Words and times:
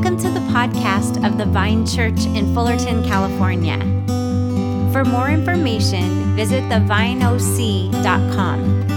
Welcome 0.00 0.18
to 0.20 0.30
the 0.30 0.40
podcast 0.46 1.28
of 1.28 1.36
the 1.36 1.44
Vine 1.44 1.84
Church 1.84 2.24
in 2.24 2.54
Fullerton, 2.54 3.04
California. 3.04 3.76
For 4.94 5.04
more 5.04 5.28
information, 5.28 6.34
visit 6.34 6.62
thevineoc.com. 6.70 8.88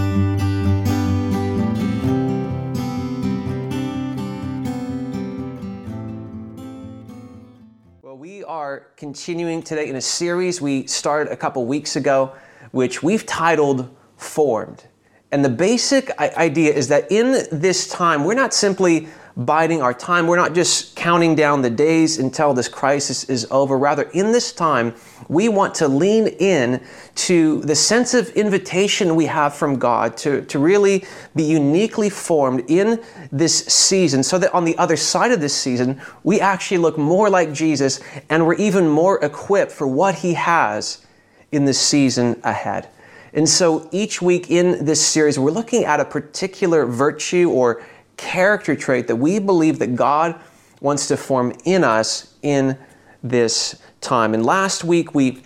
Well, 8.02 8.18
we 8.18 8.46
are 8.46 8.88
continuing 8.96 9.62
today 9.62 9.90
in 9.90 9.98
a 9.98 10.02
series 10.02 10.62
we 10.62 10.88
started 10.88 11.34
a 11.34 11.36
couple 11.36 11.66
weeks 11.66 11.98
ago, 11.98 12.32
which 12.72 13.04
we've 13.04 13.26
titled 13.26 13.94
Formed. 14.16 14.86
And 15.34 15.44
the 15.44 15.50
basic 15.50 16.18
idea 16.20 16.74
is 16.74 16.88
that 16.88 17.12
in 17.12 17.46
this 17.52 17.90
time, 17.90 18.24
we're 18.24 18.36
not 18.36 18.54
simply 18.54 19.10
biding 19.36 19.82
our 19.82 19.94
time. 19.94 20.28
We're 20.28 20.38
not 20.38 20.54
just 20.54 20.96
counting 20.96 21.36
down 21.36 21.62
the 21.62 21.70
days 21.70 22.20
until 22.20 22.54
this 22.54 22.68
crisis 22.68 23.24
is 23.26 23.48
over. 23.50 23.78
Rather, 23.78 24.04
in 24.14 24.32
this 24.32 24.54
time, 24.54 24.94
we 25.28 25.50
want 25.50 25.74
to 25.76 25.88
lean 25.88 26.28
in 26.28 26.84
to 27.16 27.62
the 27.62 27.76
sense 27.76 28.14
of 28.14 28.30
invitation 28.30 29.16
we 29.16 29.26
have 29.26 29.56
from 29.56 29.80
God 29.80 30.16
to, 30.18 30.44
to 30.46 30.60
really 30.60 31.06
be 31.36 31.44
uniquely 31.44 32.10
formed 32.10 32.70
in 32.70 33.02
this 33.32 33.66
season 33.66 34.22
so 34.22 34.38
that 34.38 34.54
on 34.54 34.66
the 34.66 34.78
other 34.78 34.98
side 34.98 35.32
of 35.32 35.42
this 35.42 35.56
season, 35.56 36.00
we 36.24 36.40
actually 36.40 36.78
look 36.78 36.98
more 36.98 37.30
like 37.30 37.54
Jesus 37.54 38.02
and 38.30 38.46
we're 38.46 38.56
even 38.56 38.88
more 38.88 39.24
equipped 39.24 39.72
for 39.72 39.88
what 39.88 40.16
He 40.16 40.34
has 40.34 41.06
in 41.52 41.66
the 41.66 41.74
season 41.74 42.40
ahead. 42.44 42.88
And 43.34 43.50
so 43.50 43.90
each 43.92 44.22
week 44.22 44.52
in 44.52 44.86
this 44.86 45.04
series, 45.04 45.40
we're 45.40 45.52
looking 45.52 45.86
at 45.86 46.00
a 46.00 46.06
particular 46.06 46.86
virtue 46.86 47.50
or 47.50 47.84
character 48.24 48.74
trait 48.74 49.08
that 49.08 49.18
we 49.18 49.38
believe 49.38 49.80
that 49.80 49.96
God 49.96 50.40
wants 50.80 51.08
to 51.10 51.18
form 51.18 51.54
in 51.66 51.84
us 51.84 52.34
in 52.42 52.78
this 53.22 53.82
time. 54.00 54.34
And 54.34 54.46
last 54.46 54.86
week 54.86 55.14
we 55.14 55.44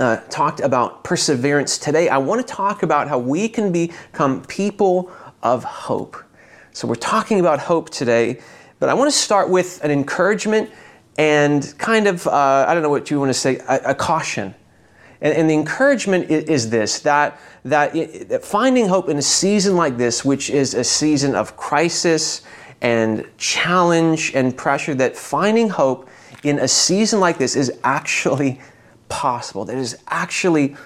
uh, 0.00 0.16
talked 0.28 0.58
about 0.58 1.04
perseverance. 1.04 1.78
Today 1.78 2.08
I 2.08 2.18
want 2.18 2.44
to 2.44 2.52
talk 2.52 2.82
about 2.82 3.08
how 3.08 3.18
we 3.18 3.48
can 3.48 3.70
become 3.70 4.44
people 4.46 5.12
of 5.42 5.62
hope. 5.62 6.16
So 6.72 6.88
we're 6.88 6.96
talking 6.96 7.38
about 7.38 7.60
hope 7.60 7.90
today, 7.90 8.40
but 8.80 8.88
I 8.88 8.94
want 8.94 9.10
to 9.12 9.16
start 9.16 9.48
with 9.48 9.82
an 9.84 9.92
encouragement 9.92 10.70
and 11.18 11.72
kind 11.78 12.08
of, 12.08 12.26
uh, 12.26 12.66
I 12.66 12.74
don't 12.74 12.82
know 12.82 12.90
what 12.90 13.10
you 13.10 13.20
want 13.20 13.28
to 13.28 13.38
say, 13.38 13.58
a, 13.68 13.90
a 13.90 13.94
caution. 13.94 14.54
And, 15.22 15.34
and, 15.34 15.48
the 15.48 15.54
encouragement 15.54 16.30
is, 16.30 16.44
is 16.44 16.70
this 16.70 16.98
that 17.00 17.40
that, 17.64 17.94
it, 17.94 18.28
that 18.28 18.44
finding 18.44 18.88
hope 18.88 19.08
in 19.08 19.16
a 19.16 19.22
season 19.22 19.76
like 19.76 19.96
this, 19.96 20.24
which 20.24 20.50
is 20.50 20.74
a 20.74 20.84
season 20.84 21.34
of 21.34 21.56
crisis 21.56 22.42
and 22.80 23.24
challenge 23.38 24.32
and 24.34 24.56
pressure, 24.56 24.94
that 24.96 25.16
finding 25.16 25.68
hope 25.68 26.10
in 26.42 26.58
a 26.58 26.68
season 26.68 27.20
like 27.20 27.38
this 27.38 27.54
is 27.54 27.72
actually 27.84 28.60
possible. 29.08 29.64
That 29.64 29.78
is 29.78 29.96
actually 30.08 30.76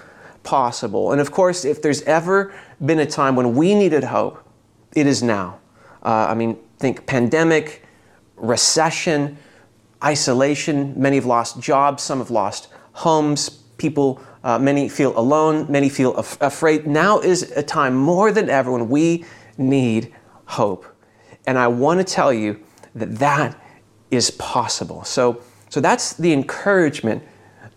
possible. 0.43 1.11
And 1.11 1.19
of 1.19 1.31
course, 1.31 1.65
if 1.65 1.81
there's 1.81 2.03
ever 2.03 2.53
been 2.85 2.99
a 2.99 3.05
time 3.05 3.35
when 3.35 3.55
we 3.55 3.73
needed 3.73 4.03
hope, 4.03 4.43
it 4.95 5.07
is 5.07 5.23
now. 5.23 5.59
Uh, 6.03 6.27
I 6.29 6.35
mean, 6.35 6.57
think 6.77 7.07
pandemic, 7.07 7.83
recession, 8.35 9.37
isolation. 10.03 10.93
Many 10.95 11.15
have 11.15 11.25
lost 11.25 11.59
jobs, 11.59 12.03
some 12.03 12.19
have 12.19 12.29
lost 12.29 12.69
homes, 12.93 13.49
people 13.77 14.21
uh, 14.43 14.59
many 14.59 14.89
feel 14.89 15.17
alone, 15.17 15.65
many 15.69 15.89
feel 15.89 16.15
af- 16.15 16.37
afraid. 16.41 16.87
Now 16.87 17.19
is 17.19 17.51
a 17.51 17.63
time 17.63 17.95
more 17.95 18.31
than 18.31 18.49
ever 18.49 18.71
when 18.71 18.89
we 18.89 19.25
need 19.57 20.13
hope. 20.45 20.85
And 21.45 21.57
I 21.57 21.67
want 21.67 21.99
to 21.99 22.03
tell 22.03 22.33
you 22.33 22.59
that 22.95 23.15
that 23.19 23.61
is 24.11 24.31
possible. 24.31 25.03
So, 25.03 25.41
so 25.69 25.79
that's 25.79 26.13
the 26.13 26.33
encouragement. 26.33 27.23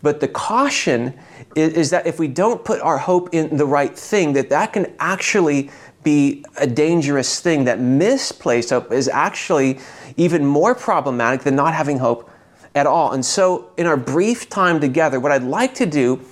But 0.03 0.21
the 0.21 0.29
caution 0.29 1.15
is, 1.55 1.75
is 1.75 1.91
that 1.91 2.07
if 2.07 2.19
we 2.19 2.29
don't 2.29 2.65
put 2.65 2.81
our 2.81 2.99
hope 2.99 3.31
in 3.33 3.57
the 3.57 3.67
right 3.67 3.97
thing, 3.97 4.33
that 4.35 4.49
that 4.51 4.73
can 4.73 4.95
actually 4.99 5.71
be 6.03 6.45
a 6.57 6.67
dangerous 6.67 7.41
thing. 7.41 7.65
That 7.65 7.81
misplaced 7.81 8.71
hope 8.71 8.93
is 8.93 9.09
actually 9.09 9.79
even 10.17 10.45
more 10.45 10.75
problematic 10.75 11.43
than 11.43 11.57
not 11.57 11.75
having 11.75 11.99
hope 11.99 12.31
at 12.75 12.87
all. 12.87 13.13
And 13.13 13.25
so, 13.25 13.71
in 13.77 13.87
our 13.87 13.97
brief 13.97 14.49
time 14.49 14.81
together, 14.81 15.21
what 15.21 15.33
I'd 15.33 15.43
like 15.43 15.75
to 15.75 15.87
do 15.87 16.25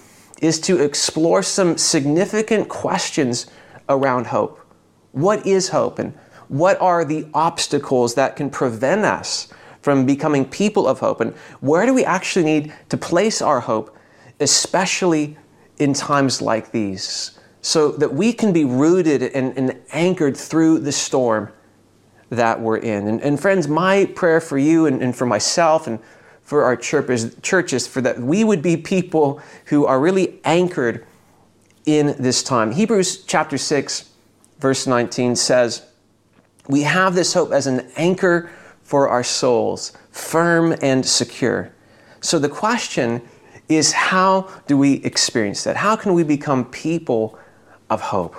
is 0.42 0.60
to 0.60 0.82
explore 0.82 1.42
some 1.42 1.76
significant 1.76 2.68
questions 2.68 3.46
around 3.88 4.26
hope. 4.26 4.60
What 5.12 5.46
is 5.46 5.68
hope, 5.68 5.98
and 5.98 6.14
what 6.48 6.80
are 6.80 7.04
the 7.04 7.26
obstacles 7.34 8.14
that 8.14 8.36
can 8.36 8.50
prevent 8.50 9.04
us 9.04 9.48
from 9.82 10.06
becoming 10.06 10.44
people 10.44 10.86
of 10.86 11.00
hope? 11.00 11.20
And 11.20 11.34
where 11.60 11.86
do 11.86 11.94
we 11.94 12.04
actually 12.04 12.44
need 12.44 12.72
to 12.88 12.96
place 12.96 13.40
our 13.40 13.60
hope, 13.60 13.96
especially 14.40 15.36
in 15.78 15.94
times 15.94 16.42
like 16.42 16.72
these, 16.72 17.38
so 17.60 17.92
that 17.92 18.12
we 18.12 18.32
can 18.32 18.52
be 18.52 18.64
rooted 18.64 19.22
and, 19.22 19.56
and 19.56 19.80
anchored 19.92 20.36
through 20.36 20.80
the 20.80 20.92
storm 20.92 21.52
that 22.30 22.60
we're 22.60 22.78
in? 22.78 23.08
And, 23.08 23.20
and 23.22 23.40
friends, 23.40 23.68
my 23.68 24.06
prayer 24.14 24.40
for 24.40 24.58
you 24.58 24.86
and, 24.86 25.02
and 25.02 25.16
for 25.16 25.26
myself 25.26 25.86
and 25.86 25.98
for 26.48 26.64
our 26.64 26.76
churches, 26.76 27.86
for 27.86 28.00
that 28.00 28.18
we 28.18 28.42
would 28.42 28.62
be 28.62 28.74
people 28.74 29.38
who 29.66 29.84
are 29.84 30.00
really 30.00 30.40
anchored 30.44 31.04
in 31.84 32.16
this 32.18 32.42
time. 32.42 32.72
Hebrews 32.72 33.24
chapter 33.24 33.58
6, 33.58 34.08
verse 34.58 34.86
19 34.86 35.36
says, 35.36 35.84
We 36.66 36.84
have 36.84 37.14
this 37.14 37.34
hope 37.34 37.52
as 37.52 37.66
an 37.66 37.86
anchor 37.96 38.50
for 38.82 39.10
our 39.10 39.22
souls, 39.22 39.92
firm 40.10 40.74
and 40.80 41.04
secure. 41.04 41.70
So 42.22 42.38
the 42.38 42.48
question 42.48 43.20
is, 43.68 43.92
how 43.92 44.50
do 44.66 44.78
we 44.78 45.04
experience 45.04 45.64
that? 45.64 45.76
How 45.76 45.96
can 45.96 46.14
we 46.14 46.24
become 46.24 46.64
people 46.70 47.38
of 47.90 48.00
hope? 48.00 48.34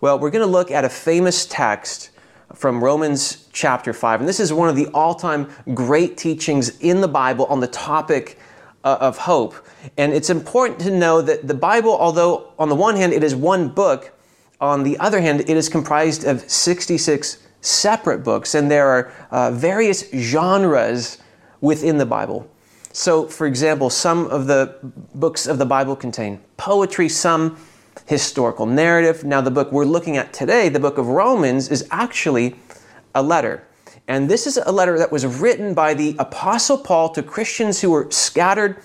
Well, 0.00 0.18
we're 0.18 0.30
going 0.30 0.46
to 0.46 0.50
look 0.50 0.70
at 0.70 0.86
a 0.86 0.88
famous 0.88 1.44
text 1.44 2.08
from 2.54 2.82
Romans 2.82 3.48
chapter 3.52 3.92
5. 3.92 4.20
And 4.20 4.28
this 4.28 4.40
is 4.40 4.52
one 4.52 4.68
of 4.68 4.76
the 4.76 4.86
all 4.88 5.14
time 5.14 5.50
great 5.74 6.16
teachings 6.16 6.78
in 6.80 7.00
the 7.00 7.08
Bible 7.08 7.46
on 7.46 7.60
the 7.60 7.66
topic 7.66 8.38
uh, 8.84 8.98
of 9.00 9.18
hope. 9.18 9.54
And 9.96 10.12
it's 10.12 10.30
important 10.30 10.80
to 10.80 10.90
know 10.90 11.20
that 11.22 11.48
the 11.48 11.54
Bible, 11.54 11.96
although 11.96 12.52
on 12.58 12.68
the 12.68 12.74
one 12.74 12.96
hand 12.96 13.12
it 13.12 13.24
is 13.24 13.34
one 13.34 13.68
book, 13.68 14.12
on 14.60 14.82
the 14.82 14.98
other 14.98 15.20
hand 15.20 15.40
it 15.40 15.50
is 15.50 15.68
comprised 15.68 16.24
of 16.24 16.48
66 16.48 17.38
separate 17.60 18.22
books, 18.22 18.54
and 18.54 18.70
there 18.70 18.86
are 18.86 19.12
uh, 19.30 19.50
various 19.50 20.10
genres 20.12 21.18
within 21.60 21.96
the 21.96 22.06
Bible. 22.06 22.48
So, 22.92 23.26
for 23.26 23.46
example, 23.46 23.90
some 23.90 24.26
of 24.26 24.46
the 24.46 24.76
books 25.14 25.46
of 25.46 25.58
the 25.58 25.66
Bible 25.66 25.96
contain 25.96 26.40
poetry, 26.56 27.08
some 27.08 27.58
historical 28.06 28.66
narrative. 28.66 29.24
Now, 29.24 29.40
the 29.40 29.50
book 29.50 29.72
we're 29.72 29.84
looking 29.84 30.16
at 30.16 30.32
today, 30.32 30.68
the 30.68 30.80
book 30.80 30.98
of 30.98 31.08
Romans, 31.08 31.68
is 31.68 31.86
actually 31.90 32.56
a 33.14 33.22
letter. 33.22 33.66
And 34.06 34.28
this 34.28 34.46
is 34.46 34.58
a 34.58 34.70
letter 34.70 34.98
that 34.98 35.10
was 35.10 35.24
written 35.24 35.72
by 35.72 35.94
the 35.94 36.14
Apostle 36.18 36.78
Paul 36.78 37.08
to 37.10 37.22
Christians 37.22 37.80
who 37.80 37.90
were 37.90 38.10
scattered 38.10 38.78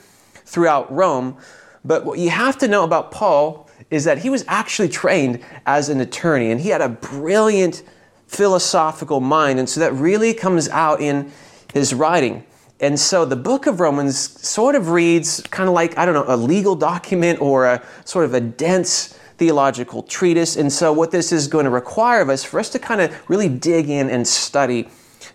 throughout 0.46 0.92
Rome. 0.92 1.38
But 1.84 2.06
what 2.06 2.19
you 2.19 2.30
have 2.30 2.58
to 2.59 2.68
know 2.68 2.84
about 2.84 3.12
Paul 3.12 3.69
is 3.90 4.06
that 4.06 4.19
he 4.19 4.30
was 4.30 4.46
actually 4.48 4.90
trained 4.90 5.44
as 5.66 5.90
an 5.90 6.00
attorney 6.00 6.52
and 6.52 6.62
he 6.62 6.69
had 6.69 6.81
a 6.81 6.90
brilliant 6.90 7.84
philosophical 8.28 9.19
mind. 9.19 9.59
And 9.59 9.68
so 9.68 9.80
that 9.80 9.94
really 9.94 10.34
comes 10.34 10.69
out 10.69 11.02
in 11.02 11.31
his 11.74 11.94
writing. 11.94 12.46
And 12.82 13.00
so 13.00 13.26
the 13.26 13.36
book 13.36 13.68
of 13.68 13.80
Romans 13.80 14.18
sort 14.18 14.76
of 14.76 14.90
reads 14.90 15.42
kind 15.52 15.68
of 15.68 15.76
like, 15.76 15.98
I 15.98 16.06
don't 16.06 16.14
know, 16.14 16.34
a 16.34 16.38
legal 16.38 16.76
document 16.76 17.42
or 17.42 17.66
a 17.66 17.86
sort 18.06 18.26
of 18.26 18.34
a 18.34 18.40
dense 18.40 19.20
theological 19.38 20.04
treatise. 20.04 20.56
And 20.56 20.72
so 20.72 20.94
what 20.94 21.12
this 21.12 21.31
is 21.31 21.48
going 21.48 21.66
to 21.66 21.72
require 21.72 22.22
of 22.22 22.30
us 22.30 22.44
for 22.44 22.60
us 22.60 22.70
to 22.70 22.80
kind 22.80 23.02
of 23.02 23.30
really 23.30 23.50
dig 23.50 23.90
in 23.90 24.10
and 24.10 24.28
study 24.28 24.90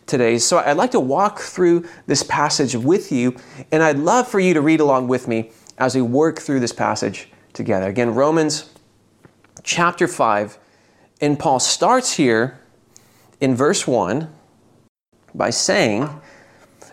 today. 0.06 0.38
So 0.38 0.58
I'd 0.58 0.76
like 0.76 0.90
to 0.92 1.00
walk 1.00 1.40
through 1.40 1.86
this 2.06 2.22
passage 2.22 2.74
with 2.74 3.10
you, 3.12 3.36
and 3.72 3.82
I'd 3.82 3.98
love 3.98 4.28
for 4.28 4.40
you 4.40 4.54
to 4.54 4.60
read 4.60 4.80
along 4.80 5.08
with 5.08 5.28
me 5.28 5.50
as 5.78 5.94
we 5.94 6.02
work 6.02 6.38
through 6.38 6.60
this 6.60 6.72
passage 6.72 7.28
together. 7.52 7.88
Again, 7.88 8.14
Romans 8.14 8.70
chapter 9.62 10.06
5, 10.06 10.58
and 11.20 11.38
Paul 11.38 11.60
starts 11.60 12.14
here 12.14 12.60
in 13.40 13.54
verse 13.54 13.86
1 13.86 14.28
by 15.34 15.50
saying, 15.50 16.08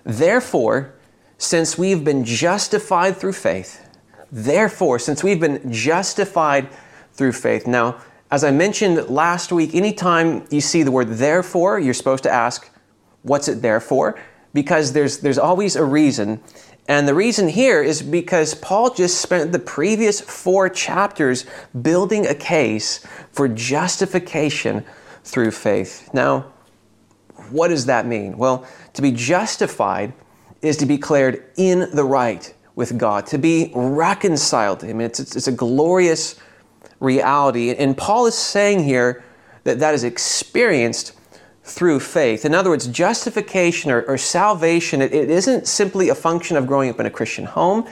Therefore, 0.04 0.94
since 1.38 1.78
we've 1.78 2.04
been 2.04 2.24
justified 2.24 3.18
through 3.18 3.34
faith, 3.34 3.88
therefore, 4.32 5.00
since 5.00 5.24
we've 5.24 5.40
been 5.40 5.72
justified 5.72 6.70
through 7.14 7.34
faith. 7.34 7.68
Now, 7.68 8.02
as 8.30 8.44
I 8.44 8.52
mentioned 8.52 9.10
last 9.10 9.52
week, 9.52 9.76
anytime 9.76 10.46
you 10.50 10.62
see 10.62 10.84
the 10.84 10.92
word 10.92 11.10
therefore, 11.10 11.80
you're 11.80 11.94
supposed 11.94 12.24
to 12.24 12.32
ask, 12.32 12.70
what's 13.24 13.48
it 13.48 13.62
there 13.62 13.80
for? 13.80 14.20
Because 14.54 14.94
there's, 14.94 15.20
there's 15.20 15.38
always 15.38 15.76
a 15.76 15.84
reason. 15.84 16.42
And 16.88 17.08
the 17.08 17.14
reason 17.14 17.48
here 17.48 17.84
is 17.84 18.02
because 18.02 18.54
Paul 18.56 18.94
just 18.94 19.22
spent 19.22 19.52
the 19.52 19.60
previous 19.60 20.22
four 20.22 20.70
chapters 20.70 21.46
building 21.82 22.26
a 22.26 22.36
case 22.36 23.06
for 23.32 23.48
justification 23.48 24.86
through 25.24 25.52
faith. 25.52 26.10
Now, 26.14 26.51
what 27.52 27.70
does 27.70 27.86
that 27.86 28.06
mean? 28.06 28.38
Well, 28.38 28.66
to 28.94 29.02
be 29.02 29.12
justified 29.12 30.14
is 30.62 30.78
to 30.78 30.86
be 30.86 30.98
declared 30.98 31.44
in 31.58 31.90
the 31.94 32.04
right 32.04 32.54
with 32.76 32.98
God, 32.98 33.26
to 33.28 33.38
be 33.38 33.72
reconciled 33.76 34.80
to 34.82 34.86
Him. 34.86 35.02
It's, 35.02 35.20
it's, 35.20 35.36
it's 35.36 35.48
a 35.48 35.52
glorious 35.52 36.40
reality. 37.00 37.74
And 37.74 37.98
Paul 37.98 38.28
is 38.28 38.36
saying 38.36 38.84
here 38.84 39.24
that 39.64 39.80
that 39.80 39.94
is 39.94 40.04
experienced 40.04 41.14
through 41.64 42.00
faith. 42.00 42.46
In 42.46 42.56
other 42.56 42.70
words, 42.70 42.88
justification 42.88 43.92
or, 43.92 44.02
or 44.04 44.18
salvation, 44.18 45.02
it, 45.02 45.14
it 45.14 45.30
isn't 45.30 45.68
simply 45.68 46.10
a 46.10 46.16
function 46.16 46.58
of 46.58 46.66
growing 46.66 46.90
up 46.90 47.00
in 47.00 47.06
a 47.06 47.12
Christian 47.12 47.46
home. 47.46 47.88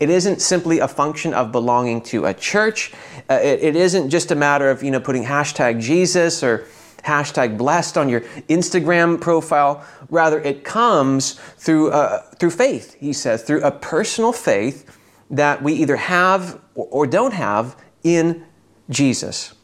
It 0.00 0.10
isn't 0.10 0.40
simply 0.40 0.78
a 0.78 0.88
function 0.88 1.34
of 1.34 1.52
belonging 1.52 2.02
to 2.02 2.26
a 2.26 2.34
church. 2.34 2.92
Uh, 3.28 3.34
it, 3.42 3.62
it 3.62 3.76
isn't 3.76 4.10
just 4.10 4.30
a 4.30 4.34
matter 4.34 4.70
of, 4.70 4.82
you 4.82 4.90
know, 4.90 5.00
putting 5.00 5.24
hashtag 5.24 5.80
Jesus 5.80 6.42
or 6.42 6.66
hashtag 7.04 7.58
blessed 7.58 7.98
on 7.98 8.08
your 8.08 8.20
Instagram 8.48 9.20
profile. 9.20 9.84
Rather, 10.10 10.40
it 10.40 10.64
comes 10.64 11.34
through, 11.58 11.90
uh, 11.90 12.22
through 12.36 12.50
faith, 12.50 12.94
he 13.00 13.12
says, 13.12 13.42
through 13.42 13.62
a 13.62 13.70
personal 13.70 14.32
faith 14.32 14.98
that 15.30 15.62
we 15.62 15.72
either 15.74 15.96
have 15.96 16.60
or, 16.74 16.86
or 16.90 17.06
don't 17.06 17.34
have 17.34 17.76
in 18.04 18.44
Jesus. 18.90 19.54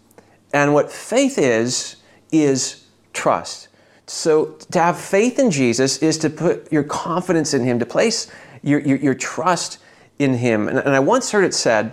And 0.52 0.72
what 0.74 0.90
faith 0.90 1.38
is, 1.38 1.96
is 2.32 2.86
trust. 3.12 3.68
So 4.06 4.56
to 4.70 4.78
have 4.78 4.98
faith 4.98 5.38
in 5.38 5.50
Jesus 5.50 5.98
is 5.98 6.16
to 6.18 6.30
put 6.30 6.72
your 6.72 6.82
confidence 6.82 7.52
in 7.52 7.62
Him, 7.62 7.78
to 7.78 7.86
place 7.86 8.30
your, 8.62 8.80
your, 8.80 8.96
your 8.96 9.14
trust 9.14 9.78
in 10.18 10.34
Him. 10.34 10.68
And, 10.68 10.78
and 10.78 10.94
I 10.94 11.00
once 11.00 11.30
heard 11.30 11.44
it 11.44 11.54
said 11.54 11.92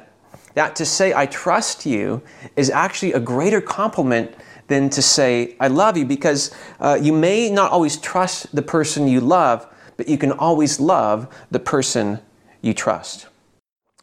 that 0.54 0.76
to 0.78 0.86
say, 0.86 1.14
I 1.14 1.26
trust 1.26 1.86
you, 1.86 2.22
is 2.56 2.70
actually 2.70 3.12
a 3.12 3.20
greater 3.20 3.60
compliment 3.60 4.34
than 4.68 4.90
to 4.90 5.02
say, 5.02 5.56
I 5.60 5.68
love 5.68 5.98
you, 5.98 6.06
because 6.06 6.54
uh, 6.80 6.98
you 7.02 7.14
may 7.14 7.50
not 7.50 7.72
always 7.72 7.98
trust 7.98 8.56
the 8.56 8.62
person 8.62 9.08
you 9.08 9.22
love, 9.22 9.68
but 9.98 10.10
you 10.10 10.18
can 10.18 10.32
always 10.32 10.80
love 10.80 11.28
the 11.52 11.60
person 11.60 12.20
you 12.62 12.74
trust. 12.74 13.28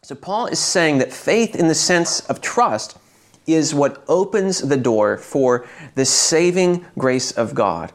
So 0.01 0.15
Paul 0.15 0.47
is 0.47 0.59
saying 0.59 0.97
that 0.97 1.13
faith, 1.13 1.55
in 1.55 1.67
the 1.67 1.75
sense 1.75 2.21
of 2.21 2.41
trust, 2.41 2.97
is 3.45 3.73
what 3.73 4.03
opens 4.07 4.59
the 4.59 4.77
door 4.77 5.17
for 5.17 5.67
the 5.95 6.05
saving 6.05 6.85
grace 6.97 7.31
of 7.31 7.53
God 7.53 7.91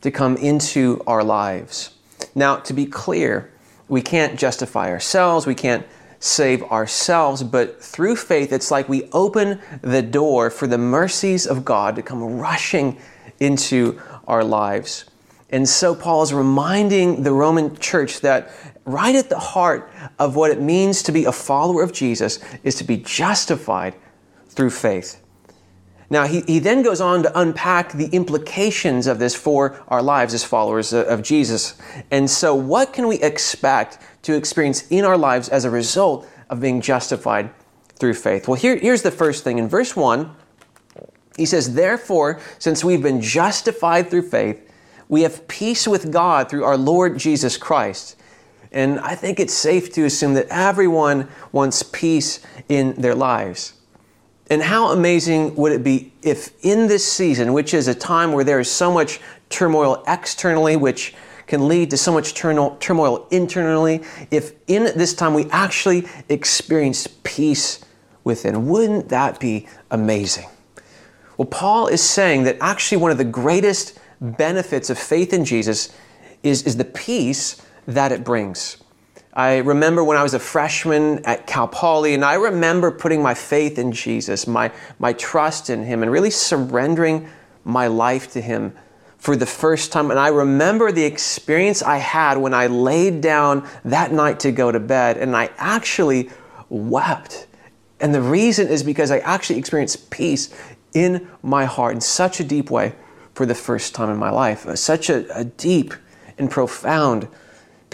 to 0.00 0.10
come 0.10 0.36
into 0.36 1.02
our 1.06 1.22
lives. 1.22 1.94
Now, 2.34 2.56
to 2.56 2.72
be 2.72 2.86
clear, 2.86 3.50
we 3.88 4.02
can't 4.02 4.38
justify 4.38 4.90
ourselves, 4.90 5.46
we 5.46 5.54
can't 5.54 5.86
save 6.26 6.62
ourselves, 6.64 7.42
but 7.42 7.82
through 7.82 8.16
faith, 8.16 8.52
it's 8.52 8.70
like 8.70 8.88
we 8.88 9.08
open 9.12 9.60
the 9.82 10.02
door 10.02 10.50
for 10.50 10.66
the 10.66 10.78
mercies 10.78 11.46
of 11.46 11.64
God 11.64 11.96
to 11.96 12.02
come 12.02 12.38
rushing 12.38 12.98
into 13.40 14.00
our 14.26 14.44
lives. 14.44 15.04
And 15.50 15.68
so 15.68 15.94
Paul 15.94 16.22
is 16.22 16.34
reminding 16.34 17.22
the 17.22 17.32
Roman 17.32 17.76
church 17.76 18.20
that 18.20 18.50
right 18.84 19.14
at 19.14 19.28
the 19.28 19.38
heart 19.38 19.90
of 20.18 20.34
what 20.34 20.50
it 20.50 20.60
means 20.60 21.02
to 21.04 21.12
be 21.12 21.24
a 21.24 21.32
follower 21.32 21.82
of 21.82 21.92
Jesus 21.92 22.40
is 22.64 22.74
to 22.76 22.84
be 22.84 22.96
justified 22.96 23.94
through 24.48 24.70
faith. 24.70 25.22
Now, 26.08 26.26
he, 26.26 26.42
he 26.42 26.58
then 26.60 26.82
goes 26.82 27.00
on 27.00 27.24
to 27.24 27.38
unpack 27.38 27.92
the 27.92 28.06
implications 28.06 29.06
of 29.06 29.18
this 29.18 29.34
for 29.34 29.82
our 29.88 30.02
lives 30.02 30.34
as 30.34 30.44
followers 30.44 30.92
of 30.92 31.22
Jesus. 31.22 31.76
And 32.10 32.30
so, 32.30 32.54
what 32.54 32.92
can 32.92 33.08
we 33.08 33.16
expect 33.20 33.98
to 34.22 34.34
experience 34.34 34.86
in 34.88 35.04
our 35.04 35.18
lives 35.18 35.48
as 35.48 35.64
a 35.64 35.70
result 35.70 36.28
of 36.48 36.60
being 36.60 36.80
justified 36.80 37.50
through 37.96 38.14
faith? 38.14 38.46
Well, 38.46 38.56
here, 38.56 38.76
here's 38.76 39.02
the 39.02 39.10
first 39.10 39.42
thing. 39.42 39.58
In 39.58 39.68
verse 39.68 39.96
1, 39.96 40.30
he 41.36 41.46
says, 41.46 41.74
Therefore, 41.74 42.40
since 42.58 42.84
we've 42.84 43.02
been 43.02 43.20
justified 43.20 44.08
through 44.08 44.28
faith, 44.28 44.62
we 45.08 45.22
have 45.22 45.46
peace 45.48 45.86
with 45.86 46.12
God 46.12 46.48
through 46.48 46.64
our 46.64 46.76
Lord 46.76 47.18
Jesus 47.18 47.56
Christ. 47.56 48.16
And 48.72 48.98
I 49.00 49.14
think 49.14 49.40
it's 49.40 49.54
safe 49.54 49.92
to 49.94 50.04
assume 50.04 50.34
that 50.34 50.46
everyone 50.50 51.28
wants 51.52 51.82
peace 51.82 52.40
in 52.68 52.94
their 53.00 53.14
lives. 53.14 53.75
And 54.48 54.62
how 54.62 54.92
amazing 54.92 55.56
would 55.56 55.72
it 55.72 55.82
be 55.82 56.12
if 56.22 56.52
in 56.64 56.86
this 56.86 57.10
season, 57.10 57.52
which 57.52 57.74
is 57.74 57.88
a 57.88 57.94
time 57.94 58.32
where 58.32 58.44
there 58.44 58.60
is 58.60 58.70
so 58.70 58.92
much 58.92 59.20
turmoil 59.48 60.04
externally, 60.06 60.76
which 60.76 61.14
can 61.46 61.68
lead 61.68 61.90
to 61.90 61.96
so 61.96 62.12
much 62.12 62.34
turmoil 62.34 63.26
internally, 63.30 64.02
if 64.30 64.52
in 64.66 64.84
this 64.96 65.14
time 65.14 65.34
we 65.34 65.48
actually 65.50 66.06
experience 66.28 67.08
peace 67.22 67.84
within? 68.24 68.66
Wouldn't 68.66 69.08
that 69.08 69.38
be 69.40 69.68
amazing? 69.90 70.48
Well, 71.36 71.46
Paul 71.46 71.88
is 71.88 72.02
saying 72.02 72.44
that 72.44 72.56
actually 72.60 72.98
one 72.98 73.10
of 73.10 73.18
the 73.18 73.24
greatest 73.24 73.98
benefits 74.20 74.90
of 74.90 74.98
faith 74.98 75.32
in 75.32 75.44
Jesus 75.44 75.94
is, 76.42 76.62
is 76.62 76.76
the 76.76 76.84
peace 76.84 77.62
that 77.86 78.12
it 78.12 78.24
brings. 78.24 78.78
I 79.36 79.58
remember 79.58 80.02
when 80.02 80.16
I 80.16 80.22
was 80.22 80.32
a 80.32 80.38
freshman 80.38 81.22
at 81.26 81.46
Cal 81.46 81.68
Poly, 81.68 82.14
and 82.14 82.24
I 82.24 82.34
remember 82.34 82.90
putting 82.90 83.22
my 83.22 83.34
faith 83.34 83.78
in 83.78 83.92
Jesus, 83.92 84.46
my, 84.46 84.72
my 84.98 85.12
trust 85.12 85.68
in 85.68 85.84
Him, 85.84 86.02
and 86.02 86.10
really 86.10 86.30
surrendering 86.30 87.28
my 87.62 87.86
life 87.86 88.32
to 88.32 88.40
Him 88.40 88.72
for 89.18 89.36
the 89.36 89.44
first 89.44 89.92
time. 89.92 90.10
And 90.10 90.18
I 90.18 90.28
remember 90.28 90.90
the 90.90 91.04
experience 91.04 91.82
I 91.82 91.98
had 91.98 92.38
when 92.38 92.54
I 92.54 92.68
laid 92.68 93.20
down 93.20 93.68
that 93.84 94.10
night 94.10 94.40
to 94.40 94.52
go 94.52 94.72
to 94.72 94.80
bed, 94.80 95.18
and 95.18 95.36
I 95.36 95.50
actually 95.58 96.30
wept. 96.70 97.46
And 98.00 98.14
the 98.14 98.22
reason 98.22 98.68
is 98.68 98.82
because 98.82 99.10
I 99.10 99.18
actually 99.18 99.58
experienced 99.58 100.08
peace 100.08 100.48
in 100.94 101.28
my 101.42 101.66
heart 101.66 101.94
in 101.94 102.00
such 102.00 102.40
a 102.40 102.44
deep 102.44 102.70
way 102.70 102.94
for 103.34 103.44
the 103.44 103.54
first 103.54 103.94
time 103.94 104.08
in 104.08 104.16
my 104.16 104.30
life, 104.30 104.66
such 104.76 105.10
a, 105.10 105.26
a 105.38 105.44
deep 105.44 105.92
and 106.38 106.50
profound 106.50 107.28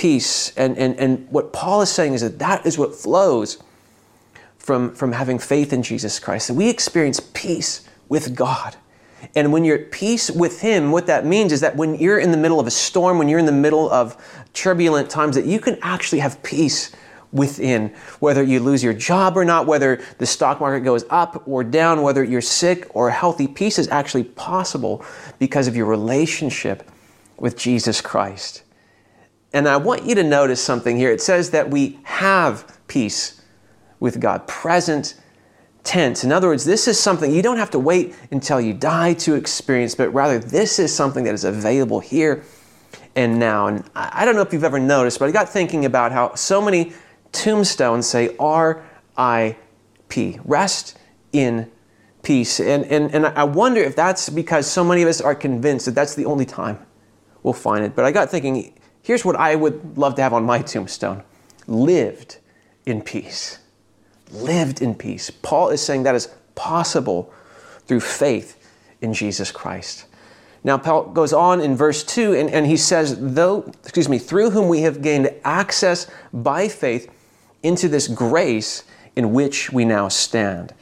peace. 0.03 0.53
And, 0.57 0.77
and, 0.79 0.99
and 0.99 1.29
what 1.31 1.53
Paul 1.53 1.81
is 1.81 1.89
saying 1.89 2.15
is 2.15 2.23
that 2.23 2.41
that 2.41 2.67
is 2.67 2.77
what 2.77 2.93
flows 2.93 3.63
from, 4.59 4.93
from 4.97 5.13
having 5.13 5.39
faith 5.39 5.73
in 5.73 5.85
Jesus 5.85 6.19
Christ. 6.19 6.49
That 6.49 6.55
we 6.55 6.69
experience 6.69 7.21
peace 7.35 7.89
with 8.09 8.35
God. 8.35 8.75
And 9.37 9.53
when 9.53 9.65
you're 9.65 9.79
at 9.79 9.93
peace 9.93 10.29
with 10.29 10.61
Him, 10.61 10.91
what 10.91 11.07
that 11.07 11.25
means 11.25 11.53
is 11.53 11.61
that 11.61 11.77
when 11.77 11.95
you're 11.95 12.19
in 12.19 12.33
the 12.33 12.37
middle 12.37 12.59
of 12.59 12.67
a 12.67 12.71
storm, 12.73 13.17
when 13.17 13.29
you're 13.29 13.39
in 13.39 13.47
the 13.47 13.53
middle 13.53 13.89
of 13.93 14.17
turbulent 14.55 15.09
times, 15.09 15.37
that 15.37 15.45
you 15.45 15.61
can 15.61 15.79
actually 15.83 16.19
have 16.19 16.43
peace 16.43 16.91
within. 17.31 17.95
Whether 18.19 18.43
you 18.43 18.59
lose 18.59 18.83
your 18.83 18.95
job 18.95 19.37
or 19.37 19.45
not, 19.45 19.69
whether 19.69 20.03
the 20.19 20.27
stock 20.27 20.59
market 20.59 20.81
goes 20.81 21.05
up 21.11 21.47
or 21.47 21.63
down, 21.63 22.03
whether 22.03 22.25
you're 22.25 22.41
sick 22.41 22.89
or 22.93 23.09
healthy, 23.11 23.47
peace 23.47 23.79
is 23.79 23.87
actually 23.87 24.25
possible 24.25 25.05
because 25.39 25.69
of 25.69 25.77
your 25.77 25.87
relationship 25.87 26.91
with 27.39 27.57
Jesus 27.57 28.01
Christ. 28.01 28.65
And 29.53 29.69
I 29.69 29.77
want 29.77 30.05
you 30.05 30.15
to 30.15 30.23
notice 30.23 30.63
something 30.63 30.97
here. 30.97 31.11
It 31.11 31.21
says 31.21 31.51
that 31.51 31.71
we 31.71 31.99
have 32.05 32.81
peace 32.89 33.43
with 34.01 34.21
God, 34.21 34.47
present 34.49 35.15
tense. 35.85 36.25
In 36.25 36.33
other 36.33 36.49
words, 36.49 36.65
this 36.65 36.89
is 36.89 36.99
something 36.99 37.33
you 37.33 37.43
don't 37.43 37.59
have 37.59 37.71
to 37.71 37.79
wait 37.79 38.15
until 38.31 38.61
you 38.61 38.73
die 38.73 39.15
to 39.15 39.35
experience, 39.35 39.95
but 39.95 40.09
rather 40.11 40.39
this 40.39 40.79
is 40.79 40.95
something 40.95 41.25
that 41.25 41.35
is 41.35 41.45
available 41.45 42.01
here 42.01 42.45
and 43.15 43.39
now. 43.39 43.67
And 43.67 43.85
I 43.95 44.25
don't 44.25 44.35
know 44.35 44.43
if 44.43 44.53
you've 44.53 44.65
ever 44.65 44.81
noticed, 44.81 45.19
but 45.19 45.29
I 45.29 45.33
got 45.33 45.49
thinking 45.49 45.85
about 45.85 46.13
how 46.13 46.35
so 46.35 46.63
many 46.63 46.93
tombstones 47.33 48.07
say 48.07 48.35
R.I.P. 48.39 50.41
Rest 50.45 50.99
in 51.33 51.71
peace. 52.23 52.61
And, 52.61 52.85
and, 52.87 53.13
and 53.15 53.27
I 53.27 53.45
wonder 53.45 53.81
if 53.81 53.97
that's 53.97 54.29
because 54.29 54.67
so 54.67 54.85
many 54.85 55.03
of 55.03 55.09
us 55.09 55.21
are 55.21 55.35
convinced 55.35 55.87
that 55.87 55.95
that's 55.95 56.15
the 56.15 56.25
only 56.25 56.45
time 56.45 56.79
we'll 57.43 57.55
find 57.55 57.85
it. 57.85 57.97
But 57.97 58.05
I 58.05 58.13
got 58.13 58.31
thinking, 58.31 58.75
Here's 59.03 59.25
what 59.25 59.37
I 59.37 59.57
would 59.57 59.99
love 59.99 60.15
to 60.17 60.23
have 60.23 60.33
on 60.33 60.45
my 60.45 60.63
tombstone 60.63 61.23
lived 61.67 62.39
in 62.87 63.03
peace. 63.03 63.59
Lived 64.31 64.83
in 64.83 64.95
peace. 64.95 65.31
Paul 65.31 65.69
is 65.69 65.81
saying 65.81 66.05
that 66.05 66.15
is 66.15 66.29
possible 66.55 67.33
through 67.87 68.01
faith 68.01 68.59
in 69.01 69.13
Jesus 69.13 69.51
Christ. 69.51 70.07
Now, 70.65 70.79
Paul 70.79 71.11
goes 71.11 71.33
on 71.33 71.61
in 71.61 71.75
verse 71.75 72.05
2 72.05 72.35
and, 72.35 72.49
and 72.51 72.67
he 72.67 72.77
says, 72.77 73.35
though, 73.35 73.73
excuse 73.83 74.09
me, 74.09 74.19
through 74.19 74.51
whom 74.51 74.69
we 74.69 74.83
have 74.83 75.03
gained 75.03 75.35
access 75.45 76.07
by 76.33 76.69
faith 76.69 77.11
into 77.63 77.89
this 77.89 78.07
grace 78.07 78.85
in 79.17 79.33
which 79.33 79.73
we 79.73 79.85
now 79.85 80.09
stand. 80.09 80.73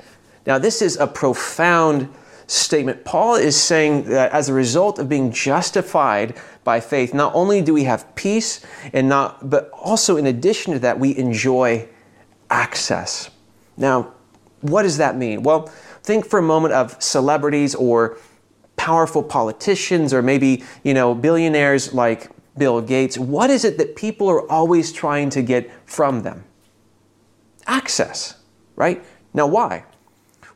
Now, 0.46 0.58
this 0.58 0.82
is 0.82 0.96
a 0.96 1.06
profound 1.06 2.12
statement. 2.50 3.04
Paul 3.04 3.36
is 3.36 3.56
saying 3.60 4.04
that 4.04 4.32
as 4.32 4.48
a 4.48 4.54
result 4.54 4.98
of 4.98 5.08
being 5.08 5.30
justified 5.30 6.36
by 6.64 6.80
faith, 6.80 7.14
not 7.14 7.34
only 7.34 7.62
do 7.62 7.72
we 7.72 7.84
have 7.84 8.14
peace 8.16 8.64
and 8.92 9.08
not 9.08 9.48
but 9.48 9.70
also 9.70 10.16
in 10.16 10.26
addition 10.26 10.72
to 10.72 10.78
that 10.80 10.98
we 10.98 11.16
enjoy 11.16 11.88
access. 12.50 13.30
Now, 13.76 14.14
what 14.62 14.82
does 14.82 14.96
that 14.98 15.16
mean? 15.16 15.42
Well, 15.42 15.66
think 16.02 16.26
for 16.26 16.38
a 16.38 16.42
moment 16.42 16.74
of 16.74 17.00
celebrities 17.00 17.74
or 17.74 18.18
powerful 18.76 19.22
politicians 19.22 20.12
or 20.12 20.22
maybe, 20.22 20.64
you 20.82 20.92
know, 20.92 21.14
billionaires 21.14 21.94
like 21.94 22.30
Bill 22.58 22.80
Gates. 22.80 23.16
What 23.16 23.48
is 23.50 23.64
it 23.64 23.78
that 23.78 23.94
people 23.94 24.28
are 24.28 24.50
always 24.50 24.92
trying 24.92 25.30
to 25.30 25.42
get 25.42 25.70
from 25.86 26.22
them? 26.22 26.44
Access, 27.66 28.36
right? 28.74 29.04
Now, 29.32 29.46
why? 29.46 29.84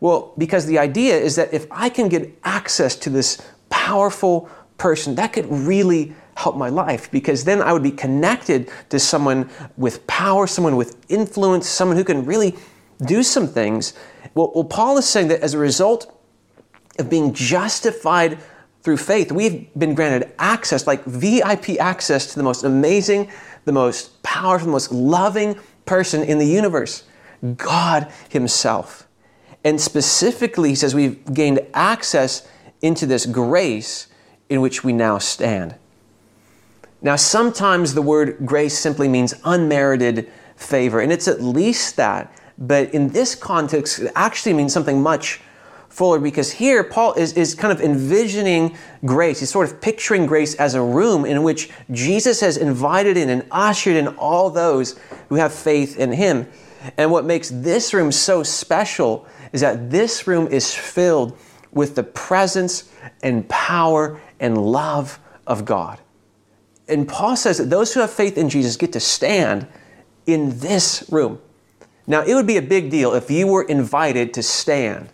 Well, 0.01 0.33
because 0.37 0.67
the 0.67 0.79
idea 0.79 1.17
is 1.17 1.37
that 1.37 1.53
if 1.53 1.67
I 1.71 1.89
can 1.89 2.09
get 2.09 2.39
access 2.45 2.97
to 2.97 3.11
this 3.11 3.41
powerful 3.71 4.49
person, 4.79 5.15
that 5.15 5.33
could 5.33 5.47
really 5.51 6.15
help 6.37 6.57
my 6.57 6.69
life 6.69 7.11
because 7.11 7.45
then 7.45 7.63
I 7.63 7.73
would 7.73 7.83
be 7.83 7.93
connected 7.93 8.71
to 8.91 8.99
someone 8.99 9.49
with 9.77 10.07
power, 10.07 10.47
someone 10.47 10.77
with 10.77 11.05
influence, 11.09 11.69
someone 11.69 11.97
who 11.97 12.05
can 12.05 12.25
really 12.25 12.57
do 13.07 13.23
some 13.23 13.47
things. 13.47 13.95
Well, 14.35 14.51
well 14.55 14.65
Paul 14.65 14.99
is 14.99 15.09
saying 15.09 15.29
that 15.29 15.41
as 15.41 15.55
a 15.55 15.59
result 15.59 16.11
of 16.99 17.09
being 17.09 17.33
justified 17.33 18.39
through 18.83 18.97
faith, 18.99 19.33
we've 19.33 19.73
been 19.79 19.95
granted 19.95 20.33
access, 20.39 20.87
like 20.87 21.05
VIP 21.05 21.81
access 21.81 22.33
to 22.33 22.37
the 22.37 22.43
most 22.43 22.65
amazing, 22.65 23.31
the 23.65 23.73
most 23.73 24.23
powerful, 24.23 24.67
the 24.67 24.73
most 24.73 24.93
loving 24.93 25.59
person 25.87 26.23
in 26.23 26.39
the 26.39 26.47
universe, 26.47 27.05
God 27.57 28.13
Himself. 28.29 29.04
And 29.65 29.81
specifically, 29.81 30.71
he 30.71 30.75
says 30.75 30.95
we've 30.95 31.25
gained 31.33 31.61
access 31.73 32.47
into 32.83 33.07
this 33.07 33.25
grace 33.25 34.09
in 34.51 34.61
which 34.61 34.85
we 34.85 34.93
now 34.93 35.19
stand. 35.19 35.75
Now, 37.01 37.17
sometimes 37.17 37.95
the 37.95 38.03
word 38.03 38.39
grace 38.45 38.79
simply 38.79 39.09
means 39.09 39.35
unmerited 39.45 40.31
favor, 40.57 41.01
and 41.01 41.11
it's 41.11 41.29
at 41.29 41.43
least 41.43 41.97
that. 41.97 42.33
But 42.57 42.95
in 42.95 43.09
this 43.09 43.35
context, 43.35 43.99
it 43.99 44.13
actually 44.15 44.53
means 44.53 44.73
something 44.73 45.03
much 45.03 45.41
fuller 45.89 46.19
because 46.19 46.51
here 46.51 46.83
Paul 46.83 47.15
is, 47.15 47.35
is 47.35 47.55
kind 47.55 47.73
of 47.73 47.81
envisioning 47.81 48.77
grace. 49.05 49.41
He's 49.41 49.51
sort 49.51 49.71
of 49.71 49.81
picturing 49.81 50.27
grace 50.27 50.55
as 50.57 50.75
a 50.75 50.83
room 50.83 51.25
in 51.25 51.43
which 51.43 51.71
Jesus 51.91 52.41
has 52.41 52.57
invited 52.57 53.17
in 53.17 53.29
and 53.29 53.47
ushered 53.51 53.97
in 53.97 54.09
all 54.09 54.51
those 54.51 54.99
who 55.29 55.37
have 55.37 55.55
faith 55.55 55.99
in 55.99 56.13
him. 56.13 56.49
And 56.97 57.11
what 57.11 57.25
makes 57.25 57.49
this 57.51 57.95
room 57.95 58.13
so 58.13 58.43
special 58.43 59.27
is 59.55 59.61
that 59.61 59.89
this 59.89 60.27
room 60.27 60.49
is 60.49 60.75
filled 60.75 61.39
with 61.71 61.95
the 61.95 62.03
presence 62.03 62.93
and 63.23 63.49
power 63.49 64.21
and 64.41 64.59
love 64.59 65.21
of 65.47 65.65
God. 65.65 66.01
And 66.89 67.09
Paul 67.09 67.37
says 67.37 67.59
that 67.59 67.71
those 67.71 67.95
who 67.95 68.01
have 68.01 68.11
faith 68.11 68.37
in 68.37 68.49
Jesus 68.49 68.77
get 68.77 68.93
to 68.95 69.01
stand 69.01 69.69
in 70.27 70.59
this 70.59 71.05
room. 71.11 71.41
Now, 72.09 72.23
it 72.23 72.35
would 72.35 72.49
be 72.49 72.57
a 72.57 72.63
big 72.63 72.91
deal 72.91 73.15
if 73.15 73.31
you 73.31 73.47
were 73.47 73.63
invited 73.63 74.35
to 74.35 74.43
stand 74.43 75.11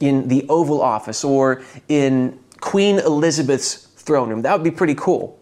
in 0.00 0.26
the 0.26 0.44
Oval 0.48 0.82
Office 0.82 1.22
or 1.22 1.62
in 1.88 2.40
Queen 2.60 2.98
Elizabeth's 2.98 3.74
throne 3.74 4.30
room. 4.30 4.42
That 4.42 4.52
would 4.52 4.64
be 4.64 4.72
pretty 4.72 4.96
cool. 4.96 5.38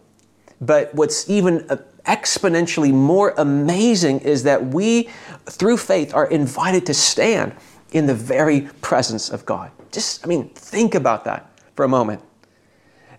But 0.61 0.93
what's 0.93 1.27
even 1.29 1.65
uh, 1.69 1.77
exponentially 2.05 2.93
more 2.93 3.33
amazing 3.37 4.19
is 4.19 4.43
that 4.43 4.67
we, 4.67 5.09
through 5.45 5.77
faith, 5.77 6.13
are 6.13 6.27
invited 6.27 6.85
to 6.85 6.93
stand 6.93 7.55
in 7.91 8.05
the 8.05 8.13
very 8.13 8.61
presence 8.81 9.29
of 9.29 9.45
God. 9.45 9.71
Just, 9.91 10.23
I 10.23 10.27
mean, 10.27 10.49
think 10.49 10.95
about 10.95 11.25
that 11.25 11.49
for 11.75 11.83
a 11.83 11.87
moment. 11.87 12.21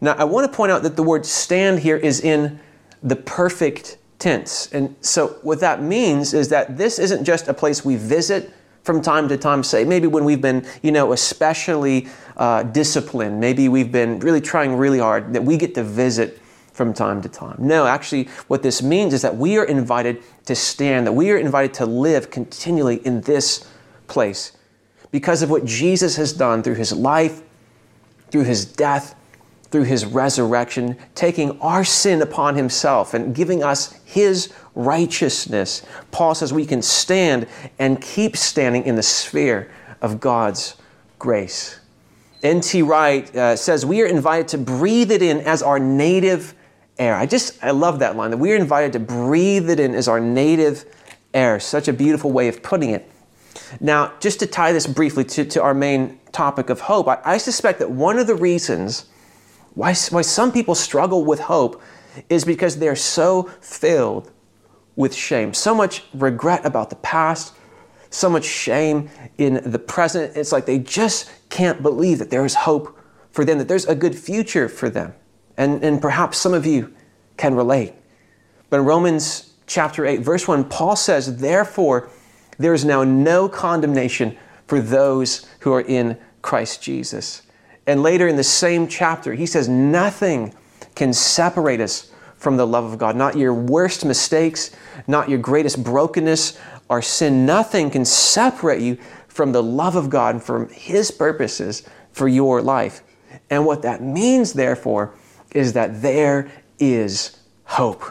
Now, 0.01 0.15
I 0.15 0.25
want 0.25 0.51
to 0.51 0.57
point 0.57 0.73
out 0.73 0.83
that 0.83 0.97
the 0.97 1.03
word 1.03 1.27
stand 1.27 1.81
here 1.81 1.97
is 1.97 2.21
in 2.21 2.61
the 3.03 3.17
perfect 3.17 3.99
tense. 4.19 4.71
And 4.73 4.95
so, 5.01 5.29
what 5.43 5.61
that 5.61 5.83
means 5.83 6.33
is 6.33 6.49
that 6.51 6.77
this 6.77 6.99
isn't 6.99 7.25
just 7.25 7.49
a 7.49 7.55
place 7.55 7.85
we 7.85 7.97
visit 7.97 8.53
from 8.83 9.03
time 9.03 9.29
to 9.29 9.37
time, 9.37 9.63
say, 9.63 9.85
maybe 9.85 10.07
when 10.07 10.25
we've 10.25 10.41
been, 10.41 10.67
you 10.83 10.91
know, 10.91 11.13
especially 11.13 12.09
uh, 12.39 12.63
disciplined, 12.63 13.39
maybe 13.39 13.69
we've 13.69 13.93
been 13.93 14.19
really 14.21 14.41
trying 14.41 14.75
really 14.75 14.99
hard, 14.99 15.35
that 15.35 15.45
we 15.45 15.59
get 15.59 15.75
to 15.75 15.83
visit 15.83 16.41
from 16.73 16.95
time 16.95 17.21
to 17.21 17.29
time. 17.29 17.57
No, 17.59 17.87
actually, 17.87 18.29
what 18.49 18.63
this 18.63 18.83
means 18.83 19.13
is 19.13 19.21
that 19.21 19.37
we 19.37 19.59
are 19.59 19.65
invited 19.65 20.23
to 20.47 20.55
stand, 20.55 21.07
that 21.07 21.13
we 21.13 21.31
are 21.31 21.37
invited 21.37 21.75
to 21.75 21.87
live 21.87 22.31
continually 22.31 22.97
in 23.05 23.21
this 23.23 23.69
place 24.07 24.53
because 25.11 25.43
of 25.43 25.51
what 25.51 25.65
Jesus 25.65 26.17
has 26.17 26.33
done 26.33 26.63
through 26.63 26.75
his 26.75 26.93
life, 26.93 27.43
through 28.31 28.45
his 28.45 28.65
death, 28.65 29.15
through 29.71 29.85
his 29.85 30.05
resurrection, 30.05 30.97
taking 31.15 31.59
our 31.61 31.85
sin 31.85 32.23
upon 32.23 32.57
himself 32.57 33.15
and 33.15 33.35
giving 33.35 33.63
us 33.63 33.93
his 34.05 34.53
righteousness. 34.75 35.83
Paul 36.11 36.35
says 36.35 36.53
we 36.53 36.67
can 36.67 36.83
stand 36.83 37.47
and 37.79 38.01
keep 38.01 38.37
standing 38.37 38.85
in 38.85 38.97
the 38.97 39.03
sphere 39.03 39.71
of 40.03 40.21
God's 40.21 40.77
grace. 41.19 41.79
N.T. 42.43 42.83
Wright 42.83 43.35
uh, 43.37 43.55
says 43.55 43.85
we 43.85 44.03
are 44.03 44.07
invited 44.07 44.49
to 44.49 44.59
breathe 44.59 45.13
it 45.13 45.23
in 45.23 45.39
as 45.41 45.63
our 45.63 45.79
native 45.79 46.55
air. 46.99 47.15
I 47.15 47.27
just, 47.27 47.63
I 47.63 47.71
love 47.71 47.99
that 48.01 48.17
line 48.17 48.31
that 48.31 48.39
we 48.39 48.53
are 48.53 48.57
invited 48.57 48.93
to 48.95 49.01
breathe 49.01 49.71
it 49.71 49.79
in 49.79 49.95
as 49.95 50.09
our 50.09 50.21
native 50.21 50.85
air. 51.35 51.61
Such 51.61 51.87
a 51.87 51.93
beautiful 51.93 52.33
way 52.33 52.49
of 52.49 52.63
putting 52.63 52.91
it. 52.91 53.11
Now, 53.79 54.13
just 54.21 54.41
to 54.41 54.47
tie 54.47 54.73
this 54.73 54.87
briefly 54.87 55.25
to, 55.25 55.45
to 55.45 55.63
our 55.63 55.75
main 55.75 56.19
topic 56.33 56.71
of 56.71 56.81
hope, 56.81 57.09
I, 57.09 57.19
I 57.25 57.39
suspect 57.39 57.79
that 57.79 57.91
one 57.91 58.19
of 58.19 58.27
the 58.27 58.35
reasons 58.35 59.07
why, 59.75 59.95
why 60.11 60.23
some 60.23 60.51
people 60.51 60.75
struggle 60.75 61.25
with 61.25 61.41
hope 61.41 61.81
is 62.29 62.45
because 62.45 62.79
they're 62.79 62.97
so 62.97 63.45
filled 63.61 64.31
with 64.97 65.15
shame, 65.15 65.55
so 65.55 65.75
much 65.75 66.05
regret 66.13 66.67
about 66.67 66.91
the 66.91 66.97
past, 66.97 67.55
so 68.11 68.29
much 68.29 68.45
shame 68.45 69.09
in 69.39 69.71
the 69.71 69.79
present. 69.79 70.37
It's 70.37 70.53
like 70.53 70.67
they 70.67 70.79
just 70.79 71.31
can't 71.49 71.83
believe 71.83 72.19
that 72.19 72.31
there 72.31 72.45
is 72.45 72.55
hope 72.55 72.99
for 73.31 73.45
them, 73.45 73.59
that 73.59 73.69
there's 73.69 73.87
a 73.87 73.95
good 73.95 74.17
future 74.17 74.69
for 74.69 74.91
them. 74.91 75.15
And, 75.57 75.83
and 75.85 76.03
perhaps 76.03 76.39
some 76.39 76.55
of 76.55 76.67
you 76.67 76.93
can 77.37 77.55
relate. 77.55 77.95
But 78.69 78.81
in 78.81 78.87
Romans 78.87 79.55
chapter 79.67 80.05
8, 80.05 80.21
verse 80.21 80.49
1, 80.49 80.65
Paul 80.65 80.97
says, 80.97 81.39
Therefore, 81.39 82.11
there 82.61 82.75
is 82.75 82.85
now 82.85 83.05
no 83.05 83.49
condemnation 83.49 84.37
for 84.67 84.81
those 84.81 85.47
who 85.61 85.73
are 85.73 85.81
in 85.81 86.19
Christ 86.43 86.83
Jesus. 86.83 87.43
And 87.87 88.03
later 88.03 88.29
in 88.29 88.37
the 88.37 88.45
same 88.45 88.87
chapter, 88.87 89.33
he 89.33 89.47
says, 89.47 89.67
Nothing 89.67 90.55
can 90.95 91.15
separate 91.15 91.81
us 91.81 92.13
from 92.37 92.59
the 92.59 92.67
love 92.67 92.85
of 92.85 92.99
God. 92.99 93.17
Not 93.17 93.37
your 93.37 93.55
worst 93.55 94.05
mistakes, 94.05 94.71
not 95.07 95.31
your 95.31 95.39
greatest 95.39 95.83
brokenness 95.83 96.59
or 96.91 97.01
sin. 97.01 97.47
Nothing 97.47 97.91
can 97.91 98.05
separate 98.05 98.83
you 98.83 98.99
from 99.27 99.53
the 99.53 99.63
love 99.63 99.97
of 99.97 100.11
God 100.11 100.35
and 100.35 100.45
from 100.45 100.69
His 100.69 101.11
purposes 101.11 101.83
for 102.13 102.29
your 102.29 102.61
life. 102.61 103.03
And 103.49 103.65
what 103.65 103.81
that 103.83 104.03
means, 104.03 104.53
therefore, 104.53 105.15
is 105.53 105.73
that 105.73 106.03
there 106.03 106.51
is 106.79 107.39
hope. 107.65 108.05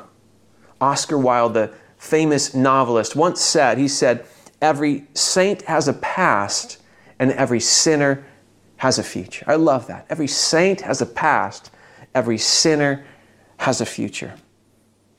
Oscar 0.82 1.20
Wilde, 1.20 1.53
the 1.53 1.74
famous 2.00 2.56
novelist, 2.56 3.15
once 3.15 3.41
said, 3.41 3.77
he 3.77 3.88
said, 3.88 4.25
Every 4.62 5.08
saint 5.13 5.63
has 5.63 5.88
a 5.88 5.94
past, 5.94 6.80
and 7.18 7.32
every 7.32 7.60
sinner 7.60 8.25
has 8.78 8.98
a 8.98 9.04
future. 9.04 9.46
I 9.48 9.56
love 9.56 9.88
that. 9.88 10.06
Every 10.10 10.28
saint 10.28 10.82
has 10.82 11.01
a 11.01 11.06
past, 11.06 11.72
every 12.16 12.38
sinner 12.38 13.06
has 13.58 13.82
a 13.82 13.86
future. 13.86 14.36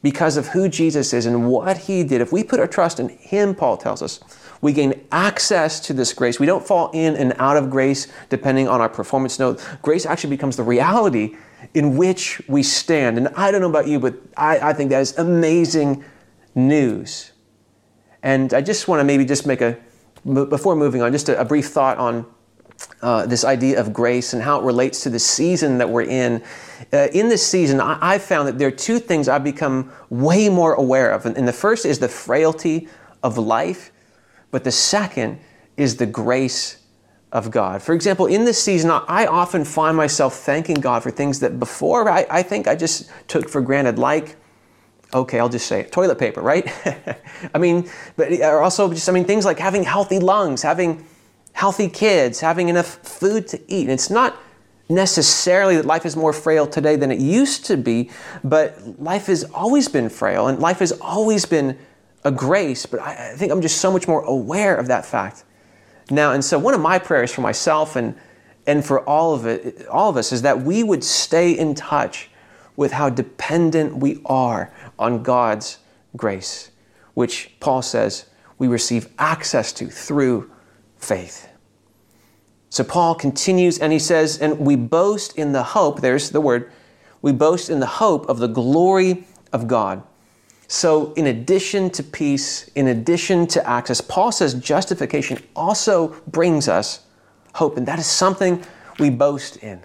Because 0.03 0.39
of 0.39 0.49
who 0.49 0.69
Jesus 0.69 1.13
is 1.13 1.27
and 1.27 1.47
what 1.47 1.77
he 1.77 2.03
did, 2.03 2.23
if 2.23 2.33
we 2.33 2.43
put 2.43 2.59
our 2.59 2.67
trust 2.67 2.99
in 3.01 3.11
him, 3.11 3.55
Paul 3.55 3.77
tells 3.77 4.01
us, 4.01 4.21
we 4.63 4.73
gain 4.73 5.07
access 5.13 5.79
to 5.81 5.93
this 5.93 6.13
grace. 6.15 6.41
We 6.41 6.47
don't 6.47 6.67
fall 6.67 6.91
in 6.93 7.17
and 7.17 7.35
out 7.39 7.59
of 7.59 7.71
grace 7.71 8.09
depending 8.31 8.67
on 8.67 8.81
our 8.81 8.89
performance. 8.89 9.39
No, 9.39 9.59
grace 9.83 10.07
actually 10.07 10.31
becomes 10.31 10.57
the 10.57 10.63
reality 10.63 11.37
in 11.75 11.97
which 11.97 12.41
we 12.49 12.63
stand. 12.63 13.19
And 13.19 13.29
I 13.29 13.51
don't 13.51 13.61
know 13.61 13.69
about 13.69 13.89
you, 13.89 14.01
but 14.01 14.15
I, 14.37 14.71
I 14.71 14.73
think 14.73 14.91
that 14.91 15.01
is 15.01 15.17
amazing 15.19 16.03
news. 16.55 17.30
And 18.23 18.53
I 18.55 18.61
just 18.61 18.89
want 18.89 19.01
to 19.01 19.05
maybe 19.05 19.25
just 19.25 19.47
make 19.47 19.61
a, 19.61 19.79
before 20.25 20.77
moving 20.77 21.03
on, 21.03 21.13
just 21.13 21.29
a, 21.29 21.41
a 21.41 21.45
brief 21.45 21.69
thought 21.69 21.99
on 21.99 22.27
uh, 23.03 23.27
this 23.27 23.45
idea 23.45 23.81
of 23.81 23.93
grace 23.93 24.33
and 24.33 24.43
how 24.43 24.61
it 24.61 24.65
relates 24.65 25.03
to 25.03 25.11
the 25.11 25.19
season 25.19 25.79
that 25.79 25.89
we're 25.89 26.03
in. 26.03 26.43
Uh, 26.93 27.09
in 27.13 27.29
this 27.29 27.47
season, 27.47 27.81
I, 27.81 28.13
have 28.13 28.23
found 28.23 28.49
that 28.49 28.59
there 28.59 28.69
are 28.69 28.73
two 28.73 28.99
things 28.99 29.29
I've 29.29 29.45
become 29.45 29.93
way 30.09 30.49
more 30.49 30.75
aware 30.75 31.11
of. 31.13 31.27
And, 31.27 31.37
and 31.37 31.47
the 31.47 31.53
first 31.53 31.87
is 31.87 31.99
the 31.99 32.09
frailty 32.09 32.89
of 33.23 33.39
life, 33.39 33.93
but 34.51 34.65
the 34.65 34.73
second 34.73 35.39
is 35.77 35.97
the 35.97 36.07
grace 36.07 36.81
of 37.33 37.51
God. 37.51 37.81
For 37.81 37.95
example, 37.95 38.27
in 38.27 38.45
this 38.45 38.63
season, 38.63 38.91
I 38.91 39.27
often 39.27 39.65
find 39.65 39.97
myself 39.97 40.35
thanking 40.35 40.77
God 40.77 41.03
for 41.03 41.11
things 41.11 41.41
that 41.41 41.59
before 41.61 42.09
I, 42.09 42.27
I 42.29 42.43
think 42.43 42.67
I 42.67 42.75
just 42.75 43.11
took 43.29 43.49
for 43.49 43.61
granted, 43.61 43.99
like 43.99 44.37
okay, 45.13 45.39
I'll 45.39 45.49
just 45.49 45.67
say 45.67 45.81
it, 45.81 45.93
toilet 45.93 46.19
paper, 46.19 46.41
right? 46.41 46.71
I 47.55 47.59
mean, 47.59 47.89
but 48.17 48.41
also 48.43 48.93
just, 48.93 49.09
I 49.09 49.13
mean, 49.13 49.25
things 49.25 49.45
like 49.45 49.59
having 49.59 49.83
healthy 49.83 50.19
lungs, 50.19 50.63
having 50.63 51.05
healthy 51.53 51.89
kids, 51.89 52.41
having 52.41 52.69
enough 52.69 52.87
food 53.07 53.49
to 53.49 53.61
eat. 53.73 53.83
And 53.83 53.93
it's 53.93 54.11
not 54.11 54.37
necessarily 54.89 55.77
that 55.77 55.85
life 55.85 56.05
is 56.05 56.17
more 56.17 56.33
frail 56.33 56.67
today 56.67 56.97
than 56.97 57.11
it 57.11 57.21
used 57.21 57.65
to 57.67 57.77
be, 57.77 58.11
but 58.43 59.01
life 59.01 59.27
has 59.27 59.45
always 59.45 59.89
been 59.89 60.09
frail 60.09 60.49
and 60.49 60.59
life 60.59 60.81
has 60.81 60.93
always 61.01 61.47
been 61.47 61.79
a 62.25 62.31
grace. 62.31 62.87
But 62.87 63.01
I, 63.01 63.33
I 63.33 63.37
think 63.37 63.53
I'm 63.53 63.63
just 63.63 63.81
so 63.81 63.93
much 63.93 64.09
more 64.09 64.23
aware 64.23 64.77
of 64.77 64.89
that 64.89 65.07
fact 65.07 65.45
now. 66.11 66.33
And 66.33 66.45
so 66.45 66.59
one 66.59 66.75
of 66.75 66.81
my 66.81 66.99
prayers 66.99 67.33
for 67.33 67.41
myself 67.41 67.97
and 67.97 68.15
and 68.67 68.85
for 68.85 69.01
all 69.09 69.35
of 69.35 69.47
it, 69.47 69.87
all 69.87 70.11
of 70.11 70.17
us, 70.17 70.33
is 70.33 70.43
that 70.43 70.61
we 70.61 70.83
would 70.83 71.03
stay 71.03 71.51
in 71.51 71.75
touch 71.75 72.31
with 72.77 72.93
how 72.93 73.11
dependent 73.11 73.97
we 73.97 74.21
are 74.25 74.73
on 74.99 75.23
God's 75.23 75.79
grace, 76.17 76.71
which 77.15 77.53
Paul 77.61 77.83
says 77.83 78.27
we 78.59 78.69
receive 78.69 79.09
access 79.19 79.73
to 79.75 79.87
through 79.87 80.51
faith. 80.99 81.49
So 82.69 82.85
Paul 82.85 83.15
continues 83.15 83.79
and 83.79 83.93
he 83.93 83.99
says, 83.99 84.39
and 84.39 84.59
we 84.61 84.77
boast 84.77 85.37
in 85.37 85.53
the 85.53 85.63
hope, 85.63 86.01
there's 86.01 86.31
the 86.31 86.41
word, 86.41 86.71
we 87.23 87.33
boast 87.33 87.69
in 87.69 87.81
the 87.81 87.87
hope 87.87 88.29
of 88.29 88.39
the 88.39 88.47
glory 88.47 89.27
of 89.53 89.67
God. 89.67 90.03
So, 90.69 91.13
in 91.15 91.27
addition 91.27 91.91
to 91.91 92.03
peace, 92.05 92.69
in 92.77 92.87
addition 92.87 93.49
to 93.49 93.69
access, 93.69 94.01
Paul 94.01 94.31
says 94.31 94.55
justification 94.55 95.43
also 95.57 96.15
brings 96.29 96.69
us 96.69 97.01
hope, 97.55 97.77
and 97.77 97.89
that 97.89 97.99
is 97.99 98.07
something 98.07 98.65
we 99.01 99.11
boast 99.11 99.57
in. 99.57 99.81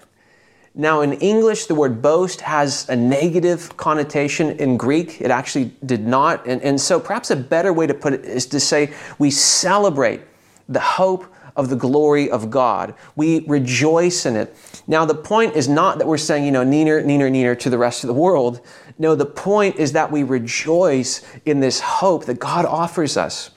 Now, 0.77 1.01
in 1.01 1.13
English, 1.13 1.67
the 1.67 1.75
word 1.75 2.01
boast 2.01 2.41
has 2.41 2.87
a 2.89 2.95
negative 2.97 3.77
connotation. 3.77 4.51
In 4.59 4.75
Greek, 4.75 5.21
it 5.21 5.31
actually 5.31 5.71
did 5.85 6.05
not. 6.05 6.45
And, 6.45 6.61
and 6.61 6.79
so, 6.79 6.99
perhaps 6.99 7.31
a 7.31 7.35
better 7.37 7.71
way 7.71 7.87
to 7.87 7.93
put 7.93 8.11
it 8.11 8.25
is 8.25 8.45
to 8.47 8.59
say 8.59 8.93
we 9.17 9.31
celebrate 9.31 10.21
the 10.67 10.81
hope 10.81 11.25
of 11.55 11.69
the 11.69 11.77
glory 11.77 12.29
of 12.29 12.49
God. 12.49 12.93
We 13.15 13.45
rejoice 13.47 14.25
in 14.25 14.35
it. 14.35 14.53
Now, 14.85 15.05
the 15.05 15.15
point 15.15 15.55
is 15.55 15.69
not 15.69 15.97
that 15.99 16.07
we're 16.07 16.17
saying, 16.17 16.43
you 16.43 16.51
know, 16.51 16.65
neener, 16.65 17.03
neener, 17.05 17.31
neener 17.31 17.57
to 17.59 17.69
the 17.69 17.77
rest 17.77 18.03
of 18.03 18.09
the 18.09 18.13
world. 18.13 18.59
No, 18.99 19.15
the 19.15 19.25
point 19.25 19.77
is 19.77 19.93
that 19.93 20.11
we 20.11 20.23
rejoice 20.23 21.25
in 21.45 21.61
this 21.61 21.79
hope 21.79 22.25
that 22.25 22.39
God 22.39 22.65
offers 22.65 23.15
us. 23.15 23.51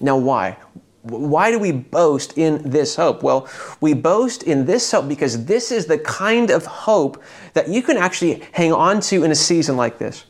Now, 0.00 0.16
why? 0.16 0.56
Why 1.04 1.50
do 1.50 1.58
we 1.58 1.70
boast 1.70 2.38
in 2.38 2.62
this 2.68 2.96
hope? 2.96 3.22
Well, 3.22 3.46
we 3.80 3.92
boast 3.92 4.42
in 4.42 4.64
this 4.64 4.90
hope 4.90 5.06
because 5.06 5.44
this 5.44 5.70
is 5.70 5.84
the 5.84 5.98
kind 5.98 6.50
of 6.50 6.64
hope 6.64 7.22
that 7.52 7.68
you 7.68 7.82
can 7.82 7.98
actually 7.98 8.42
hang 8.52 8.72
on 8.72 9.00
to 9.02 9.22
in 9.22 9.30
a 9.30 9.34
season 9.34 9.76
like 9.76 9.98
this. 9.98 10.24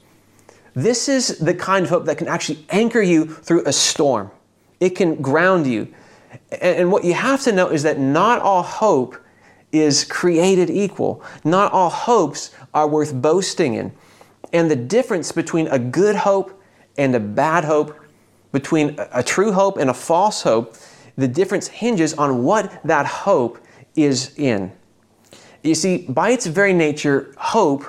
This 0.74 1.08
is 1.08 1.38
the 1.38 1.54
kind 1.54 1.84
of 1.84 1.90
hope 1.90 2.06
that 2.06 2.18
can 2.18 2.26
actually 2.26 2.66
anchor 2.70 3.00
you 3.00 3.26
through 3.26 3.62
a 3.66 3.72
storm. 3.72 4.32
It 4.80 4.90
can 4.96 5.22
ground 5.22 5.68
you. 5.68 5.94
And 6.60 6.90
what 6.90 7.04
you 7.04 7.14
have 7.14 7.40
to 7.42 7.52
know 7.52 7.68
is 7.68 7.84
that 7.84 8.00
not 8.00 8.40
all 8.40 8.64
hope 8.64 9.16
is 9.70 10.04
created 10.04 10.70
equal. 10.70 11.22
Not 11.44 11.72
all 11.72 11.90
hopes 11.90 12.52
are 12.74 12.88
worth 12.88 13.14
boasting 13.14 13.74
in. 13.74 13.92
And 14.52 14.68
the 14.68 14.76
difference 14.76 15.30
between 15.30 15.68
a 15.68 15.78
good 15.78 16.16
hope 16.16 16.60
and 16.98 17.14
a 17.14 17.20
bad 17.20 17.64
hope, 17.64 17.96
between 18.54 18.96
a 19.12 19.22
true 19.22 19.52
hope 19.52 19.76
and 19.76 19.90
a 19.90 19.94
false 19.94 20.42
hope, 20.42 20.76
the 21.16 21.28
difference 21.28 21.66
hinges 21.68 22.14
on 22.14 22.44
what 22.44 22.80
that 22.84 23.04
hope 23.04 23.58
is 23.96 24.32
in. 24.38 24.72
You 25.62 25.74
see, 25.74 26.06
by 26.08 26.30
its 26.30 26.46
very 26.46 26.72
nature, 26.72 27.34
hope, 27.36 27.84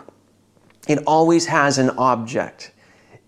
it 0.87 0.99
always 1.05 1.45
has 1.45 1.77
an 1.77 1.91
object. 1.91 2.71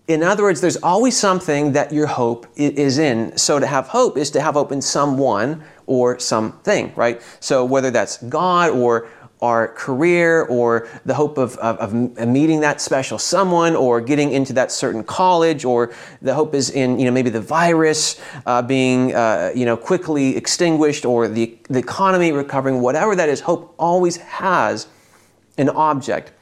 In 0.08 0.22
other 0.22 0.42
words, 0.42 0.60
there's 0.60 0.78
always 0.78 1.16
something 1.16 1.72
that 1.72 1.92
your 1.92 2.06
hope 2.06 2.46
is 2.56 2.98
in. 2.98 3.36
So 3.36 3.60
to 3.60 3.66
have 3.66 3.88
hope 3.88 4.16
is 4.16 4.30
to 4.32 4.40
have 4.40 4.54
hope 4.54 4.72
in 4.72 4.82
someone 4.82 5.62
or 5.86 6.18
something, 6.18 6.92
right? 6.96 7.22
So 7.40 7.64
whether 7.64 7.90
that's 7.90 8.16
God 8.24 8.70
or 8.70 9.08
our 9.40 9.68
career 9.68 10.42
or 10.42 10.88
the 11.04 11.14
hope 11.14 11.38
of, 11.38 11.56
of, 11.58 11.76
of, 11.78 12.28
meeting 12.28 12.60
that 12.60 12.80
special 12.80 13.18
someone 13.18 13.76
or 13.76 14.00
getting 14.00 14.32
into 14.32 14.52
that 14.52 14.72
certain 14.72 15.04
college 15.04 15.64
or 15.64 15.92
the 16.22 16.34
hope 16.34 16.54
is 16.54 16.70
in 16.70 16.98
you 16.98 17.04
know 17.04 17.12
maybe 17.12 17.30
the 17.30 17.40
virus 17.40 18.20
uh, 18.46 18.60
being 18.60 19.14
uh, 19.14 19.52
you 19.54 19.64
know 19.64 19.76
quickly 19.76 20.36
extinguished 20.36 21.04
or 21.04 21.28
the, 21.28 21.56
the 21.70 21.78
economy 21.78 22.32
recovering 22.32 22.80
whatever 22.80 23.14
that 23.14 23.28
is 23.28 23.40
hope 23.40 23.74
always 23.78 24.16
has 24.16 24.88
an 25.56 25.68
object 25.68 26.32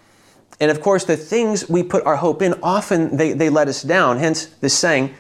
and 0.60 0.70
of 0.70 0.80
course, 0.80 1.04
the 1.04 1.16
things 1.16 1.68
we 1.68 1.82
put 1.82 2.04
our 2.06 2.16
hope 2.16 2.40
in, 2.40 2.54
often 2.62 3.16
they, 3.16 3.32
they 3.32 3.50
let 3.50 3.68
us 3.68 3.82
down. 3.82 4.18
Hence, 4.18 4.46
the 4.46 4.68
saying, 4.68 5.14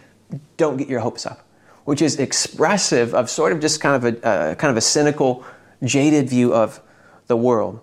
don't 0.56 0.76
get 0.76 0.88
your 0.88 1.00
hopes 1.00 1.26
up, 1.26 1.46
which 1.84 2.00
is 2.00 2.18
expressive 2.18 3.14
of 3.14 3.28
sort 3.28 3.52
of 3.52 3.60
just 3.60 3.80
kind 3.80 4.02
of 4.02 4.14
a, 4.14 4.26
uh, 4.26 4.54
kind 4.54 4.70
of 4.70 4.76
a 4.76 4.80
cynical, 4.80 5.44
jaded 5.84 6.30
view 6.30 6.54
of 6.54 6.80
the 7.26 7.36
world. 7.36 7.80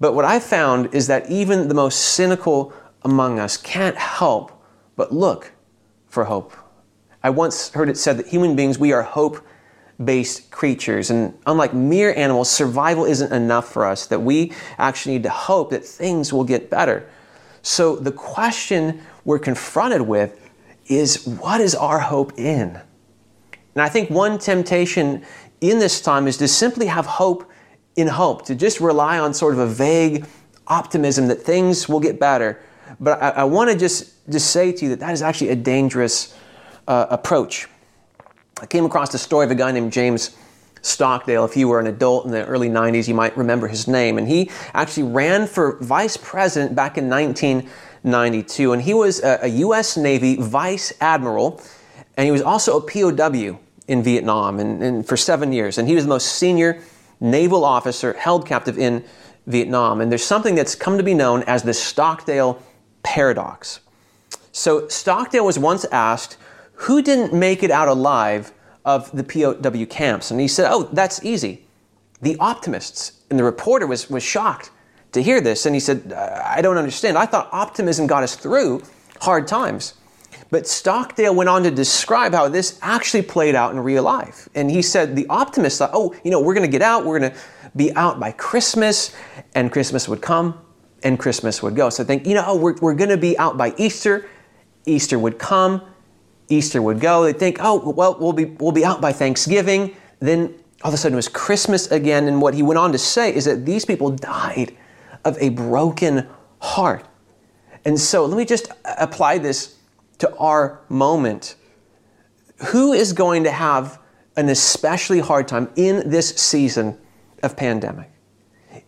But 0.00 0.14
what 0.14 0.24
I 0.24 0.38
found 0.40 0.94
is 0.94 1.06
that 1.06 1.30
even 1.30 1.68
the 1.68 1.74
most 1.74 2.00
cynical 2.00 2.72
among 3.02 3.38
us 3.38 3.56
can't 3.56 3.96
help 3.96 4.52
but 4.96 5.12
look 5.12 5.52
for 6.08 6.24
hope. 6.24 6.52
I 7.22 7.30
once 7.30 7.70
heard 7.70 7.88
it 7.88 7.96
said 7.96 8.18
that 8.18 8.26
human 8.26 8.54
beings, 8.54 8.78
we 8.78 8.92
are 8.92 9.02
hope 9.02 9.44
based 10.02 10.50
creatures. 10.50 11.10
And 11.10 11.38
unlike 11.46 11.72
mere 11.72 12.12
animals, 12.14 12.50
survival 12.50 13.04
isn't 13.04 13.32
enough 13.32 13.72
for 13.72 13.84
us, 13.84 14.06
that 14.06 14.20
we 14.20 14.52
actually 14.78 15.14
need 15.14 15.22
to 15.24 15.30
hope 15.30 15.70
that 15.70 15.84
things 15.84 16.32
will 16.32 16.44
get 16.44 16.68
better. 16.70 17.08
So 17.62 17.96
the 17.96 18.12
question 18.12 19.00
we're 19.24 19.38
confronted 19.38 20.02
with 20.02 20.50
is 20.86 21.26
what 21.26 21.60
is 21.60 21.74
our 21.74 21.98
hope 21.98 22.38
in? 22.38 22.80
And 23.74 23.82
I 23.82 23.88
think 23.88 24.10
one 24.10 24.38
temptation 24.38 25.24
in 25.60 25.78
this 25.78 26.00
time 26.00 26.26
is 26.26 26.36
to 26.38 26.48
simply 26.48 26.86
have 26.86 27.06
hope 27.06 27.50
in 27.96 28.08
hope, 28.08 28.44
to 28.46 28.54
just 28.54 28.80
rely 28.80 29.18
on 29.18 29.34
sort 29.34 29.54
of 29.54 29.60
a 29.60 29.66
vague 29.66 30.26
optimism 30.66 31.28
that 31.28 31.42
things 31.42 31.88
will 31.88 32.00
get 32.00 32.18
better. 32.18 32.60
But 33.00 33.22
I, 33.22 33.28
I 33.30 33.44
want 33.44 33.70
to 33.70 33.76
just, 33.76 34.12
just 34.30 34.50
say 34.50 34.72
to 34.72 34.84
you 34.84 34.90
that 34.90 35.00
that 35.00 35.12
is 35.12 35.22
actually 35.22 35.50
a 35.50 35.56
dangerous 35.56 36.36
uh, 36.88 37.06
approach. 37.10 37.68
I 38.60 38.66
came 38.66 38.84
across 38.84 39.12
the 39.12 39.18
story 39.18 39.44
of 39.44 39.50
a 39.50 39.54
guy 39.54 39.72
named 39.72 39.92
James 39.92 40.36
Stockdale. 40.82 41.44
If 41.44 41.56
you 41.56 41.68
were 41.68 41.80
an 41.80 41.86
adult 41.86 42.26
in 42.26 42.30
the 42.30 42.44
early 42.46 42.68
90s, 42.68 43.08
you 43.08 43.14
might 43.14 43.36
remember 43.36 43.66
his 43.68 43.88
name. 43.88 44.18
And 44.18 44.28
he 44.28 44.50
actually 44.74 45.04
ran 45.04 45.46
for 45.46 45.78
vice 45.80 46.16
president 46.16 46.74
back 46.74 46.98
in 46.98 47.08
1992. 47.08 48.72
And 48.72 48.82
he 48.82 48.94
was 48.94 49.22
a, 49.22 49.40
a 49.42 49.48
U.S. 49.48 49.96
Navy 49.96 50.36
vice 50.36 50.92
admiral, 51.00 51.62
and 52.16 52.26
he 52.26 52.30
was 52.30 52.42
also 52.42 52.78
a 52.78 52.80
POW 52.80 53.58
in 53.88 54.02
Vietnam 54.02 54.60
and, 54.60 54.82
and 54.82 55.06
for 55.06 55.16
seven 55.16 55.52
years. 55.52 55.78
And 55.78 55.88
he 55.88 55.94
was 55.94 56.04
the 56.04 56.08
most 56.08 56.36
senior 56.36 56.82
naval 57.20 57.64
officer 57.64 58.12
held 58.14 58.46
captive 58.46 58.78
in 58.78 59.04
Vietnam. 59.46 60.00
And 60.00 60.10
there's 60.10 60.24
something 60.24 60.54
that's 60.54 60.74
come 60.74 60.96
to 60.96 61.04
be 61.04 61.14
known 61.14 61.42
as 61.44 61.62
the 61.62 61.74
Stockdale 61.74 62.62
paradox. 63.02 63.80
So 64.52 64.88
Stockdale 64.88 65.44
was 65.44 65.58
once 65.58 65.84
asked, 65.86 66.36
who 66.74 67.02
didn't 67.02 67.32
make 67.32 67.62
it 67.62 67.70
out 67.70 67.88
alive 67.88 68.52
of 68.84 69.10
the 69.12 69.24
POW 69.24 69.84
camps? 69.86 70.30
And 70.30 70.40
he 70.40 70.48
said, 70.48 70.70
Oh, 70.70 70.84
that's 70.92 71.24
easy. 71.24 71.64
The 72.20 72.36
optimists. 72.38 73.20
And 73.30 73.38
the 73.38 73.44
reporter 73.44 73.86
was, 73.86 74.08
was 74.10 74.22
shocked 74.22 74.70
to 75.12 75.22
hear 75.22 75.40
this. 75.40 75.66
And 75.66 75.74
he 75.74 75.80
said, 75.80 76.12
I 76.12 76.60
don't 76.62 76.76
understand. 76.76 77.18
I 77.18 77.26
thought 77.26 77.48
optimism 77.52 78.06
got 78.06 78.22
us 78.22 78.36
through 78.36 78.82
hard 79.20 79.46
times. 79.46 79.94
But 80.54 80.68
Stockdale 80.68 81.34
went 81.34 81.48
on 81.48 81.64
to 81.64 81.70
describe 81.72 82.32
how 82.32 82.48
this 82.48 82.78
actually 82.80 83.22
played 83.22 83.56
out 83.56 83.72
in 83.72 83.80
real 83.80 84.04
life. 84.04 84.48
And 84.54 84.70
he 84.70 84.82
said 84.82 85.16
the 85.16 85.26
optimists 85.26 85.80
thought, 85.80 85.90
oh, 85.92 86.14
you 86.22 86.30
know, 86.30 86.40
we're 86.40 86.54
going 86.54 86.64
to 86.64 86.70
get 86.70 86.80
out, 86.80 87.04
we're 87.04 87.18
going 87.18 87.32
to 87.32 87.38
be 87.74 87.92
out 87.96 88.20
by 88.20 88.30
Christmas, 88.30 89.16
and 89.56 89.72
Christmas 89.72 90.08
would 90.08 90.22
come 90.22 90.56
and 91.02 91.18
Christmas 91.18 91.60
would 91.60 91.74
go. 91.74 91.90
So 91.90 92.04
think, 92.04 92.24
you 92.24 92.34
know, 92.34 92.44
oh, 92.46 92.56
we're, 92.56 92.76
we're 92.76 92.94
going 92.94 93.10
to 93.10 93.16
be 93.16 93.36
out 93.36 93.56
by 93.58 93.74
Easter, 93.78 94.28
Easter 94.86 95.18
would 95.18 95.40
come, 95.40 95.82
Easter 96.48 96.80
would 96.80 97.00
go. 97.00 97.24
They'd 97.24 97.36
think, 97.36 97.58
oh, 97.60 97.90
well, 97.90 98.16
we'll 98.20 98.32
be, 98.32 98.44
we'll 98.44 98.70
be 98.70 98.84
out 98.84 99.00
by 99.00 99.10
Thanksgiving. 99.10 99.96
Then 100.20 100.54
all 100.84 100.90
of 100.90 100.94
a 100.94 100.96
sudden 100.96 101.14
it 101.14 101.16
was 101.16 101.26
Christmas 101.26 101.90
again. 101.90 102.28
And 102.28 102.40
what 102.40 102.54
he 102.54 102.62
went 102.62 102.78
on 102.78 102.92
to 102.92 102.98
say 102.98 103.34
is 103.34 103.44
that 103.46 103.66
these 103.66 103.84
people 103.84 104.12
died 104.12 104.76
of 105.24 105.36
a 105.40 105.48
broken 105.48 106.28
heart. 106.60 107.04
And 107.84 107.98
so 107.98 108.24
let 108.24 108.36
me 108.36 108.44
just 108.44 108.68
apply 108.84 109.38
this 109.38 109.73
to 110.18 110.34
our 110.36 110.80
moment. 110.88 111.56
Who 112.68 112.92
is 112.92 113.12
going 113.12 113.44
to 113.44 113.50
have 113.50 114.00
an 114.36 114.48
especially 114.48 115.20
hard 115.20 115.48
time 115.48 115.70
in 115.76 116.08
this 116.08 116.30
season 116.30 116.98
of 117.42 117.56
pandemic? 117.56 118.10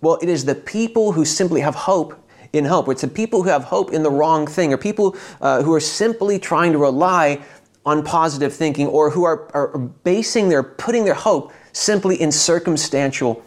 Well, 0.01 0.19
it 0.23 0.29
is 0.29 0.45
the 0.45 0.55
people 0.55 1.13
who 1.13 1.25
simply 1.25 1.61
have 1.61 1.75
hope 1.75 2.21
in 2.53 2.65
hope. 2.65 2.89
It's 2.89 3.03
the 3.03 3.09
people 3.09 3.43
who 3.43 3.49
have 3.49 3.65
hope 3.65 3.93
in 3.93 4.03
the 4.03 4.11
wrong 4.11 4.47
thing, 4.47 4.73
or 4.73 4.77
people 4.77 5.17
uh, 5.41 5.63
who 5.63 5.73
are 5.75 5.81
simply 5.81 6.39
trying 6.39 6.73
to 6.73 6.79
rely 6.79 7.43
on 7.85 8.03
positive 8.03 8.53
thinking, 8.53 8.87
or 8.89 9.11
who 9.11 9.25
are, 9.25 9.49
are 9.55 9.79
basing 9.79 10.49
their, 10.49 10.63
putting 10.63 11.05
their 11.05 11.15
hope 11.15 11.53
simply 11.73 12.21
in 12.21 12.33
circumstantial 12.33 13.43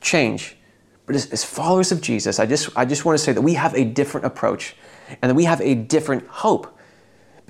change. 0.00 0.56
But 1.06 1.16
as, 1.16 1.30
as 1.30 1.44
followers 1.44 1.90
of 1.90 2.00
Jesus, 2.00 2.38
I 2.38 2.46
just, 2.46 2.68
I 2.76 2.84
just 2.84 3.04
want 3.04 3.18
to 3.18 3.24
say 3.24 3.32
that 3.32 3.40
we 3.40 3.54
have 3.54 3.74
a 3.74 3.84
different 3.84 4.26
approach 4.26 4.76
and 5.22 5.30
that 5.30 5.34
we 5.34 5.44
have 5.44 5.60
a 5.60 5.74
different 5.74 6.26
hope. 6.26 6.78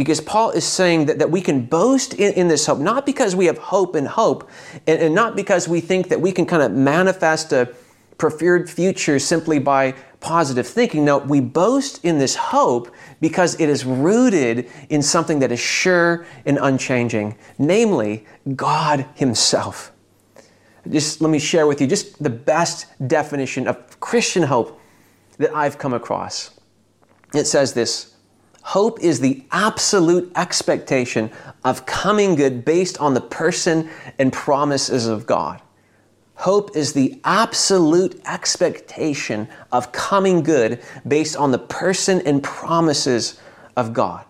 Because 0.00 0.22
Paul 0.22 0.52
is 0.52 0.64
saying 0.64 1.04
that, 1.06 1.18
that 1.18 1.30
we 1.30 1.42
can 1.42 1.66
boast 1.66 2.14
in, 2.14 2.32
in 2.32 2.48
this 2.48 2.64
hope, 2.64 2.78
not 2.78 3.04
because 3.04 3.36
we 3.36 3.44
have 3.44 3.58
hope 3.58 3.94
and 3.94 4.08
hope, 4.08 4.48
and, 4.86 4.98
and 4.98 5.14
not 5.14 5.36
because 5.36 5.68
we 5.68 5.82
think 5.82 6.08
that 6.08 6.22
we 6.22 6.32
can 6.32 6.46
kind 6.46 6.62
of 6.62 6.72
manifest 6.72 7.52
a 7.52 7.74
preferred 8.16 8.70
future 8.70 9.18
simply 9.18 9.58
by 9.58 9.94
positive 10.20 10.66
thinking. 10.66 11.04
No, 11.04 11.18
we 11.18 11.40
boast 11.40 12.02
in 12.02 12.16
this 12.16 12.34
hope 12.34 12.90
because 13.20 13.60
it 13.60 13.68
is 13.68 13.84
rooted 13.84 14.70
in 14.88 15.02
something 15.02 15.38
that 15.40 15.52
is 15.52 15.60
sure 15.60 16.24
and 16.46 16.56
unchanging, 16.56 17.36
namely 17.58 18.24
God 18.56 19.04
Himself. 19.16 19.92
Just 20.88 21.20
let 21.20 21.28
me 21.28 21.38
share 21.38 21.66
with 21.66 21.78
you 21.78 21.86
just 21.86 22.22
the 22.22 22.30
best 22.30 22.86
definition 23.06 23.68
of 23.68 24.00
Christian 24.00 24.44
hope 24.44 24.80
that 25.36 25.54
I've 25.54 25.76
come 25.76 25.92
across. 25.92 26.58
It 27.34 27.44
says 27.44 27.74
this 27.74 28.16
Hope 28.62 29.00
is 29.00 29.20
the 29.20 29.44
absolute 29.52 30.30
expectation 30.36 31.30
of 31.64 31.86
coming 31.86 32.34
good 32.34 32.64
based 32.64 32.98
on 32.98 33.14
the 33.14 33.20
person 33.20 33.88
and 34.18 34.32
promises 34.32 35.06
of 35.06 35.26
God. 35.26 35.60
Hope 36.34 36.74
is 36.74 36.92
the 36.92 37.20
absolute 37.24 38.20
expectation 38.24 39.48
of 39.72 39.92
coming 39.92 40.42
good 40.42 40.82
based 41.06 41.36
on 41.36 41.50
the 41.50 41.58
person 41.58 42.22
and 42.22 42.42
promises 42.42 43.38
of 43.76 43.92
God. 43.92 44.24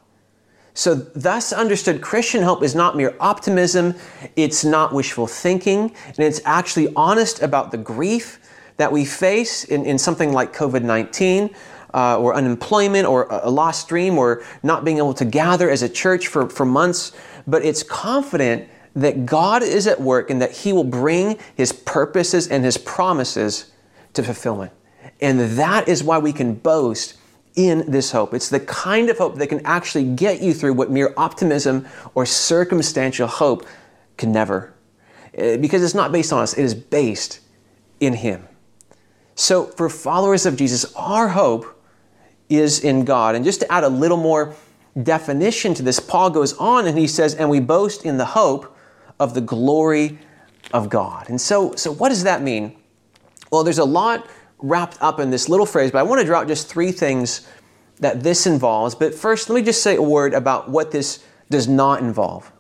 So, 0.75 0.95
thus 0.95 1.53
understood, 1.53 2.01
Christian 2.01 2.43
hope 2.43 2.63
is 2.63 2.75
not 2.75 2.97
mere 2.97 3.15
optimism, 3.21 3.95
it's 4.37 4.65
not 4.65 4.93
wishful 4.93 5.27
thinking, 5.27 5.95
and 6.07 6.19
it's 6.19 6.41
actually 6.45 6.93
honest 6.95 7.43
about 7.43 7.71
the 7.71 7.79
grief 7.79 8.41
that 8.77 8.91
we 8.91 9.05
face 9.05 9.65
in, 9.65 9.85
in 9.85 9.99
something 9.99 10.33
like 10.33 10.55
COVID 10.55 10.83
19. 10.83 11.55
Uh, 11.93 12.19
or 12.19 12.35
unemployment, 12.35 13.05
or 13.05 13.27
a 13.31 13.51
lost 13.51 13.89
dream, 13.89 14.17
or 14.17 14.45
not 14.63 14.85
being 14.85 14.99
able 14.99 15.13
to 15.13 15.25
gather 15.25 15.69
as 15.69 15.83
a 15.83 15.89
church 15.89 16.29
for, 16.29 16.49
for 16.49 16.65
months, 16.65 17.11
but 17.49 17.65
it's 17.65 17.83
confident 17.83 18.69
that 18.95 19.27
God 19.27 19.63
is 19.63 19.87
at 19.87 20.01
work 20.01 20.31
and 20.31 20.41
that 20.41 20.53
He 20.53 20.73
will 20.73 20.85
bring 20.85 21.39
His 21.57 21.73
purposes 21.73 22.49
and 22.49 22.65
His 22.65 22.79
promises 22.79 23.73
to 24.15 24.23
fulfillment. 24.23 24.73
And 25.21 25.41
that 25.59 25.89
is 25.89 26.03
why 26.03 26.19
we 26.19 26.33
can 26.33 26.55
boast 26.55 27.15
in 27.57 27.91
this 27.91 28.13
hope. 28.13 28.33
It's 28.35 28.49
the 28.49 28.61
kind 28.61 29.11
of 29.11 29.19
hope 29.19 29.37
that 29.37 29.49
can 29.49 29.65
actually 29.65 30.05
get 30.05 30.41
you 30.41 30.55
through 30.55 30.75
what 30.75 30.91
mere 30.91 31.13
optimism 31.17 31.87
or 32.15 32.25
circumstantial 32.25 33.27
hope 33.27 33.67
can 34.17 34.33
never. 34.33 34.73
Uh, 35.37 35.57
because 35.57 35.83
it's 35.83 35.95
not 35.95 36.13
based 36.13 36.33
on 36.33 36.43
us, 36.43 36.55
it 36.55 36.65
is 36.65 36.75
based 36.75 37.41
in 38.01 38.15
Him. 38.15 38.47
So, 39.35 39.67
for 39.67 39.89
followers 39.89 40.47
of 40.47 40.57
Jesus, 40.57 40.93
our 40.95 41.29
hope 41.29 41.80
is 42.51 42.81
in 42.81 43.05
God. 43.05 43.35
And 43.35 43.45
just 43.45 43.61
to 43.61 43.73
add 43.73 43.85
a 43.85 43.89
little 43.89 44.17
more 44.17 44.55
definition 45.03 45.73
to 45.75 45.83
this, 45.83 46.01
Paul 46.01 46.31
goes 46.31 46.53
on 46.55 46.87
and 46.87 46.99
he 46.99 47.07
says, 47.07 47.35
And 47.35 47.49
we 47.49 47.61
boast 47.61 48.05
in 48.05 48.19
the 48.19 48.25
hope 48.25 48.77
of 49.19 49.35
the 49.35 49.41
glory 49.41 50.19
of 50.73 50.89
God. 50.89 51.29
And 51.31 51.41
so, 51.41 51.75
so 51.77 51.93
what 51.93 52.11
does 52.11 52.25
that 52.25 52.43
mean? 52.43 52.77
Well, 53.51 53.65
there's 53.65 53.79
a 53.79 53.85
lot 53.85 54.29
wrapped 54.59 54.99
up 55.01 55.21
in 55.21 55.31
this 55.31 55.49
little 55.49 55.67
phrase, 55.67 55.91
but 55.91 55.99
I 55.99 56.03
want 56.03 56.21
to 56.21 56.27
draw 56.27 56.41
out 56.41 56.49
just 56.49 56.69
three 56.69 56.93
things 56.93 57.47
that 58.01 58.23
this 58.23 58.47
involves. 58.47 58.95
But 58.95 59.15
first, 59.15 59.49
let 59.49 59.57
me 59.57 59.63
just 59.63 59.83
say 59.83 59.97
a 59.97 60.03
word 60.03 60.35
about 60.35 60.71
what 60.71 60.91
this 60.91 61.25
does 61.51 61.69
not 61.69 62.01
involve. 62.01 62.51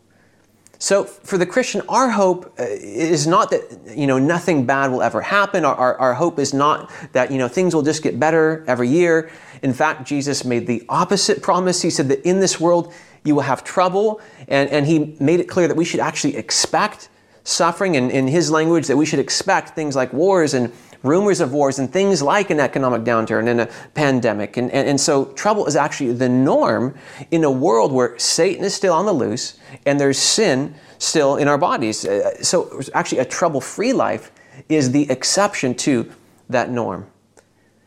So, 0.83 1.05
for 1.05 1.37
the 1.37 1.45
Christian, 1.45 1.83
our 1.90 2.09
hope 2.09 2.55
uh, 2.59 2.64
is 2.66 3.27
not 3.27 3.51
that 3.51 3.62
you 3.95 4.07
know 4.07 4.19
nothing 4.19 4.64
bad 4.64 4.90
will 4.90 5.03
ever 5.03 5.21
happen. 5.21 5.66
Our, 5.66 5.75
our, 5.75 5.99
our, 5.99 6.14
hope 6.14 6.38
is 6.38 6.55
not 6.55 6.90
that 7.12 7.31
you 7.31 7.37
know 7.37 7.49
things 7.49 7.75
will 7.75 7.83
just 7.83 8.03
get 8.03 8.19
better 8.19 8.64
every 8.66 8.88
year. 8.88 9.31
In 9.62 9.75
fact, 9.75 10.09
Jesus 10.09 10.43
made 10.43 10.66
the 10.66 10.83
opposite 10.88 11.43
promise. 11.43 11.83
He 11.83 11.90
said 11.90 12.09
that 12.09 12.27
in 12.27 12.40
this 12.40 12.59
world 12.59 12.95
you 13.25 13.35
will 13.35 13.43
have 13.43 13.62
trouble. 13.62 14.23
And, 14.49 14.71
and 14.71 14.87
he 14.87 15.16
made 15.21 15.38
it 15.38 15.51
clear 15.51 15.69
that 15.69 15.77
we 15.77 15.85
should 15.85 16.01
actually 16.01 16.37
expect 16.37 17.11
suffering, 17.45 17.97
and 17.97 18.11
in 18.11 18.27
his 18.27 18.51
language, 18.51 18.87
that 18.87 18.97
we 18.97 19.05
should 19.05 19.19
expect 19.19 19.71
things 19.71 19.95
like 19.95 20.12
wars 20.14 20.55
and 20.55 20.73
rumors 21.03 21.41
of 21.41 21.53
wars 21.53 21.79
and 21.79 21.93
things 21.93 22.23
like 22.23 22.51
an 22.51 22.61
economic 22.61 23.03
downturn 23.03 23.49
and 23.49 23.63
a 23.63 23.67
pandemic. 23.95 24.57
And, 24.57 24.71
and, 24.71 24.89
and 24.89 25.01
so 25.01 25.27
trouble 25.27 25.67
is 25.67 25.77
actually 25.77 26.13
the 26.13 26.29
norm 26.29 26.95
in 27.31 27.45
a 27.45 27.51
world 27.51 27.93
where 27.93 28.19
Satan 28.19 28.65
is 28.65 28.75
still 28.75 28.93
on 28.93 29.07
the 29.07 29.13
loose 29.13 29.59
and 29.87 29.99
there's 29.99 30.19
sin 30.19 30.75
still 30.99 31.37
in 31.37 31.49
our 31.49 31.59
bodies. 31.59 32.05
Uh, 32.05 32.43
so 32.43 32.83
actually, 32.95 33.19
a 33.19 33.25
trouble 33.25 33.61
free 33.61 33.93
life 33.93 34.31
is 34.69 34.93
the 34.93 35.11
exception 35.11 35.75
to 35.75 36.11
that 36.49 36.71
norm. 36.71 37.07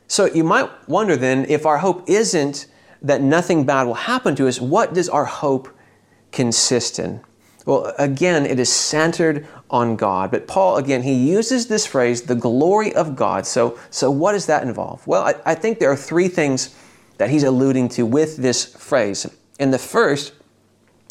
So 0.08 0.26
you 0.26 0.44
might 0.44 0.70
wonder 0.88 1.16
then 1.16 1.46
if 1.50 1.66
our 1.66 1.78
hope 1.78 2.10
isn't 2.10 2.68
that 3.02 3.22
nothing 3.22 3.66
bad 3.66 3.84
will 3.84 3.94
happen 3.94 4.36
to 4.36 4.48
us, 4.48 4.60
what 4.60 4.94
does 4.94 5.10
our 5.10 5.26
hope 5.26 5.70
consist 6.32 7.00
in? 7.00 7.22
Well, 7.66 7.94
again, 7.98 8.46
it 8.46 8.60
is 8.60 8.72
centered 8.72 9.48
on 9.74 9.96
God. 9.96 10.30
But 10.30 10.48
Paul, 10.48 10.78
again, 10.78 11.02
he 11.02 11.14
uses 11.14 11.68
this 11.68 11.86
phrase, 11.86 12.22
the 12.22 12.36
glory 12.36 12.94
of 12.94 13.16
God. 13.16 13.48
So, 13.48 13.78
so 13.90 14.12
what 14.12 14.34
does 14.34 14.46
that 14.46 14.62
involve? 14.64 15.06
Well, 15.08 15.24
I, 15.24 15.34
I 15.46 15.56
think 15.56 15.80
there 15.80 15.92
are 15.92 15.98
three 15.98 16.28
things 16.28 16.76
that 17.18 17.32
he's 17.32 17.44
alluding 17.44 17.90
to 17.90 18.06
with 18.06 18.38
this 18.38 18.64
phrase. 18.64 19.26
And 19.60 19.74
the 19.74 19.80
first 19.80 20.34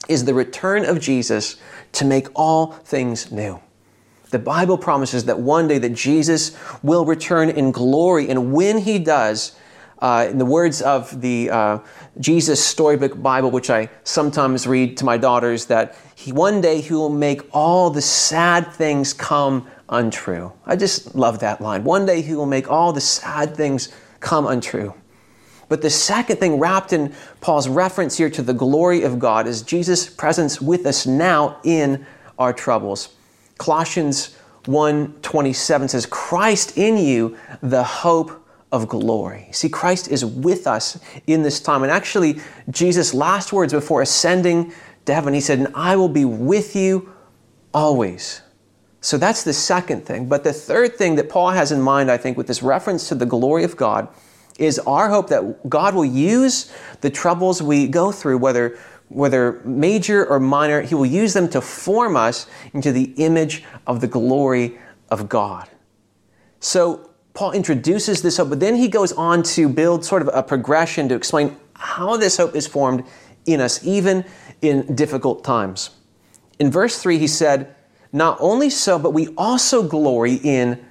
is 0.09 0.25
the 0.25 0.35
return 0.35 0.85
of 0.85 1.01
Jesus 1.01 1.57
to 1.92 2.05
make 2.05 2.29
all 2.35 2.72
things 2.72 3.33
new. 3.33 3.61
The 4.31 4.38
Bible 4.38 4.79
promises 4.79 5.25
that 5.27 5.40
one 5.40 5.68
day 5.68 5.79
that 5.79 5.90
Jesus 5.94 6.57
will 6.83 7.05
return 7.05 7.51
in 7.51 7.70
glory, 7.70 8.31
and 8.31 8.53
when 8.53 8.79
he 8.79 8.98
does, 8.98 9.57
uh, 10.03 10.27
in 10.29 10.37
the 10.37 10.45
words 10.45 10.83
of 10.83 11.21
the 11.21 11.49
uh, 11.49 11.79
Jesus 12.19 12.62
Storybook 12.62 13.23
Bible, 13.23 13.53
which 13.53 13.71
I 13.71 13.88
sometimes 14.03 14.67
read 14.67 14.97
to 14.97 15.05
my 15.05 15.17
daughters, 15.17 15.67
that 15.67 15.97
he, 16.17 16.33
one 16.33 16.61
day 16.61 16.81
he 16.81 16.93
will 16.93 17.09
make 17.09 17.43
all 17.53 17.88
the 17.88 18.03
sad 18.03 18.73
things 18.73 19.15
come 19.15 19.69
untrue. 19.88 20.53
I 20.67 20.75
just 20.75 21.15
love 21.15 21.38
that 21.38 21.61
line. 21.61 21.85
One 21.85 22.05
day 22.05 22.21
he 22.21 22.35
will 22.35 22.47
make 22.47 22.69
all 22.69 22.93
the 22.93 23.01
sad 23.01 23.57
things 23.57 23.91
come 24.19 24.45
untrue. 24.45 24.93
But 25.69 25.83
the 25.83 25.91
second 25.91 26.38
thing 26.38 26.59
wrapped 26.59 26.93
in 26.93 27.15
Paul's 27.41 27.69
reference 27.69 28.19
here 28.19 28.29
to 28.31 28.43
the 28.43 28.53
glory 28.53 29.05
of 29.05 29.21
God 29.21 29.47
is 29.47 29.62
Jesus' 29.62 30.11
presence 30.11 30.61
with 30.61 30.85
us 30.85 31.07
now 31.07 31.61
in 31.62 32.05
our 32.41 32.53
troubles. 32.53 33.11
Colossians 33.59 34.37
1:27 34.65 35.91
says, 35.91 36.07
Christ 36.07 36.77
in 36.77 36.97
you, 36.97 37.37
the 37.62 37.85
hope 37.85 38.41
of 38.72 38.88
glory. 38.88 39.48
See, 39.52 39.68
Christ 39.68 40.08
is 40.08 40.24
with 40.24 40.66
us 40.66 40.98
in 41.26 41.42
this 41.42 41.61
time. 41.61 41.82
And 41.82 41.92
actually, 41.92 42.40
Jesus' 42.70 43.12
last 43.12 43.52
words 43.52 43.72
before 43.72 44.00
ascending 44.00 44.72
to 45.04 45.14
heaven, 45.14 45.35
he 45.35 45.40
said, 45.40 45.58
And 45.58 45.68
I 45.74 45.94
will 45.94 46.08
be 46.08 46.24
with 46.24 46.74
you 46.74 47.12
always. 47.74 48.40
So 49.02 49.18
that's 49.18 49.44
the 49.44 49.52
second 49.52 50.06
thing. 50.06 50.26
But 50.26 50.42
the 50.42 50.52
third 50.52 50.96
thing 50.96 51.16
that 51.16 51.28
Paul 51.28 51.50
has 51.50 51.70
in 51.70 51.82
mind, 51.82 52.11
I 52.11 52.16
think, 52.16 52.38
with 52.38 52.46
this 52.46 52.62
reference 52.62 53.08
to 53.08 53.14
the 53.14 53.26
glory 53.26 53.64
of 53.64 53.76
God, 53.76 54.08
is 54.58 54.78
our 54.80 55.11
hope 55.11 55.28
that 55.28 55.68
God 55.68 55.94
will 55.94 56.04
use 56.04 56.72
the 57.00 57.11
troubles 57.11 57.62
we 57.62 57.87
go 57.88 58.11
through, 58.11 58.38
whether 58.38 58.78
whether 59.08 59.61
major 59.66 60.24
or 60.26 60.40
minor, 60.40 60.80
he 60.80 60.94
will 60.94 61.04
use 61.04 61.35
them 61.35 61.46
to 61.46 61.61
form 61.61 62.16
us 62.16 62.46
into 62.72 62.92
the 62.92 63.12
image 63.18 63.62
of 63.87 64.00
the 64.00 64.06
glory 64.06 64.78
of 65.11 65.28
God. 65.28 65.68
So 66.61 67.11
Paul 67.35 67.53
introduces 67.53 68.23
this 68.23 68.37
hope, 68.37 68.51
but 68.51 68.61
then 68.61 68.77
he 68.77 68.88
goes 68.88 69.12
on 69.12 69.42
to 69.45 69.68
build 69.68 70.05
sort 70.05 70.23
of 70.23 70.31
a 70.33 70.42
progression 70.42 71.09
to 71.09 71.14
explain 71.14 71.57
how 71.75 72.16
this 72.16 72.37
hope 72.37 72.55
is 72.55 72.66
formed 72.66 73.05
in 73.47 73.61
us, 73.61 73.85
even 73.85 74.25
in 74.61 74.95
difficult 74.95 75.42
times. 75.42 75.90
In 76.59 76.71
verse 76.71 76.99
3, 77.01 77.18
he 77.18 77.27
said, 77.27 77.75
Not 78.12 78.37
only 78.40 78.71
so, 78.71 78.99
but 78.99 79.11
we 79.11 79.29
also 79.37 79.83
glory 79.83 80.35
in 80.35 80.85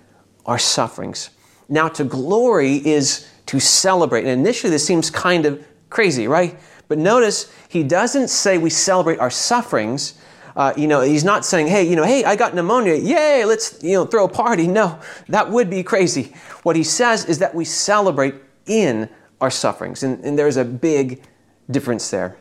our 0.45 0.59
sufferings. 0.59 1.29
Now, 1.69 1.87
to 1.89 2.03
glory 2.03 2.75
is 2.85 3.29
to 3.45 3.59
celebrate. 3.59 4.21
And 4.21 4.29
initially, 4.29 4.71
this 4.71 4.85
seems 4.85 5.09
kind 5.09 5.45
of 5.45 5.65
crazy, 5.89 6.27
right? 6.27 6.59
But 6.87 6.97
notice, 6.97 7.53
he 7.69 7.83
doesn't 7.83 8.27
say 8.29 8.57
we 8.57 8.69
celebrate 8.69 9.19
our 9.19 9.29
sufferings. 9.29 10.15
Uh, 10.55 10.73
you 10.75 10.87
know, 10.87 11.01
he's 11.01 11.23
not 11.23 11.45
saying, 11.45 11.67
hey, 11.67 11.83
you 11.87 11.95
know, 11.95 12.03
hey, 12.03 12.23
I 12.23 12.35
got 12.35 12.53
pneumonia, 12.53 12.95
yay, 12.95 13.45
let's, 13.45 13.81
you 13.83 13.93
know, 13.93 14.05
throw 14.05 14.25
a 14.25 14.29
party. 14.29 14.67
No, 14.67 14.99
that 15.29 15.49
would 15.49 15.69
be 15.69 15.83
crazy. 15.83 16.33
What 16.63 16.75
he 16.75 16.83
says 16.83 17.25
is 17.25 17.39
that 17.39 17.55
we 17.55 17.65
celebrate 17.65 18.35
in 18.65 19.09
our 19.39 19.49
sufferings, 19.49 20.03
and, 20.03 20.23
and 20.23 20.37
there's 20.37 20.57
a 20.57 20.65
big 20.65 21.23
difference 21.69 22.09
there. 22.11 22.35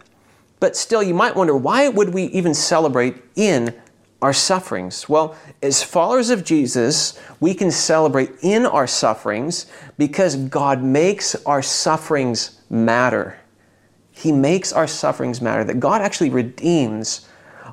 But 0.59 0.77
still, 0.77 1.03
you 1.03 1.15
might 1.15 1.37
wonder, 1.37 1.57
why 1.57 1.89
would 1.89 2.13
we 2.13 2.25
even 2.25 2.53
celebrate 2.53 3.17
in 3.37 3.75
our 4.21 4.35
sufferings? 4.35 5.09
Well, 5.09 5.35
as 5.63 5.83
followers 5.83 6.29
of 6.29 6.45
Jesus, 6.45 7.19
we 7.41 7.55
can 7.55 7.71
celebrate 7.71 8.33
in 8.43 8.67
our 8.67 8.87
sufferings 8.87 9.67
because 9.97 10.37
God 10.37 10.83
makes 10.83 11.35
our 11.47 11.63
sufferings 11.63 12.61
matter. 12.69 13.39
He 14.11 14.33
makes 14.33 14.75
our 14.75 14.87
sufferings 14.87 15.41
matter, 15.41 15.65
that 15.65 15.81
God 15.81 16.03
actually 16.03 16.29
redeems 16.29 17.27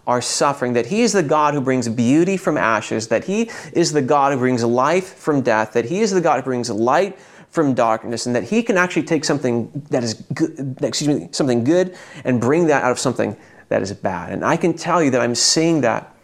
our 0.07 0.21
suffering, 0.21 0.73
that 0.73 0.87
He 0.87 1.01
is 1.01 1.11
the 1.11 1.21
God 1.21 1.53
who 1.53 1.61
brings 1.61 1.87
beauty 1.89 2.37
from 2.37 2.57
ashes, 2.57 3.09
that 3.09 3.25
He 3.25 3.51
is 3.73 3.91
the 3.91 4.01
God 4.01 4.31
who 4.31 4.39
brings 4.39 4.63
life 4.63 5.15
from 5.15 5.41
death, 5.41 5.73
that 5.73 5.85
He 5.85 5.99
is 5.99 6.11
the 6.11 6.21
God 6.21 6.37
who 6.37 6.43
brings 6.43 6.69
light 6.69 7.19
from 7.49 7.73
darkness, 7.73 8.25
and 8.25 8.35
that 8.35 8.45
He 8.45 8.63
can 8.63 8.77
actually 8.77 9.03
take 9.03 9.25
something 9.25 9.69
that 9.89 10.03
is 10.03 10.13
good, 10.33 10.77
excuse 10.81 11.07
me, 11.07 11.29
something 11.31 11.63
good 11.63 11.95
and 12.23 12.39
bring 12.39 12.67
that 12.67 12.83
out 12.83 12.91
of 12.91 12.99
something 12.99 13.37
that 13.67 13.81
is 13.81 13.91
bad. 13.93 14.31
And 14.31 14.45
I 14.45 14.55
can 14.55 14.73
tell 14.73 15.03
you 15.03 15.11
that 15.11 15.21
I'm 15.21 15.35
seeing 15.35 15.81
that 15.81 16.15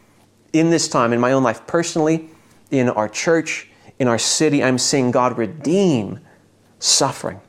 in 0.54 0.69
this 0.69 0.88
time, 0.88 1.12
in 1.12 1.19
my 1.19 1.34
own 1.34 1.43
life 1.43 1.67
personally, 1.67 2.30
in 2.72 2.89
our 2.89 3.10
church, 3.10 3.69
in 4.00 4.08
our 4.08 4.19
city, 4.19 4.63
I'm 4.63 4.78
seeing 4.78 5.12
God 5.12 5.38
redeem 5.38 6.19
suffering. 6.80 7.41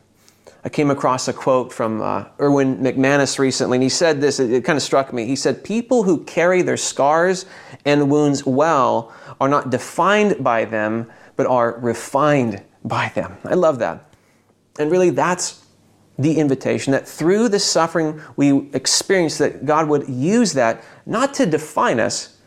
I 0.64 0.70
came 0.70 0.90
across 0.90 1.28
a 1.28 1.32
quote 1.32 1.70
from 1.70 2.00
uh, 2.00 2.24
Erwin 2.40 2.78
McManus 2.78 3.38
recently, 3.38 3.76
and 3.76 3.82
he 3.82 3.90
said 3.90 4.22
this, 4.22 4.40
it, 4.40 4.50
it 4.50 4.64
kind 4.64 4.78
of 4.78 4.82
struck 4.82 5.12
me. 5.12 5.26
He 5.26 5.36
said, 5.36 5.62
People 5.62 6.04
who 6.04 6.24
carry 6.24 6.62
their 6.62 6.78
scars 6.78 7.44
and 7.84 8.10
wounds 8.10 8.46
well 8.46 9.12
are 9.40 9.48
not 9.48 9.68
defined 9.68 10.42
by 10.42 10.64
them, 10.64 11.10
but 11.36 11.46
are 11.46 11.78
refined 11.80 12.62
by 12.82 13.12
them. 13.14 13.36
I 13.44 13.54
love 13.54 13.78
that. 13.80 14.14
And 14.78 14.90
really, 14.90 15.10
that's 15.10 15.66
the 16.18 16.38
invitation 16.38 16.92
that 16.92 17.06
through 17.06 17.48
the 17.50 17.58
suffering 17.58 18.22
we 18.36 18.70
experience, 18.72 19.36
that 19.38 19.66
God 19.66 19.88
would 19.88 20.08
use 20.08 20.54
that 20.54 20.82
not 21.04 21.34
to 21.34 21.46
define 21.46 22.00
us, 22.00 22.38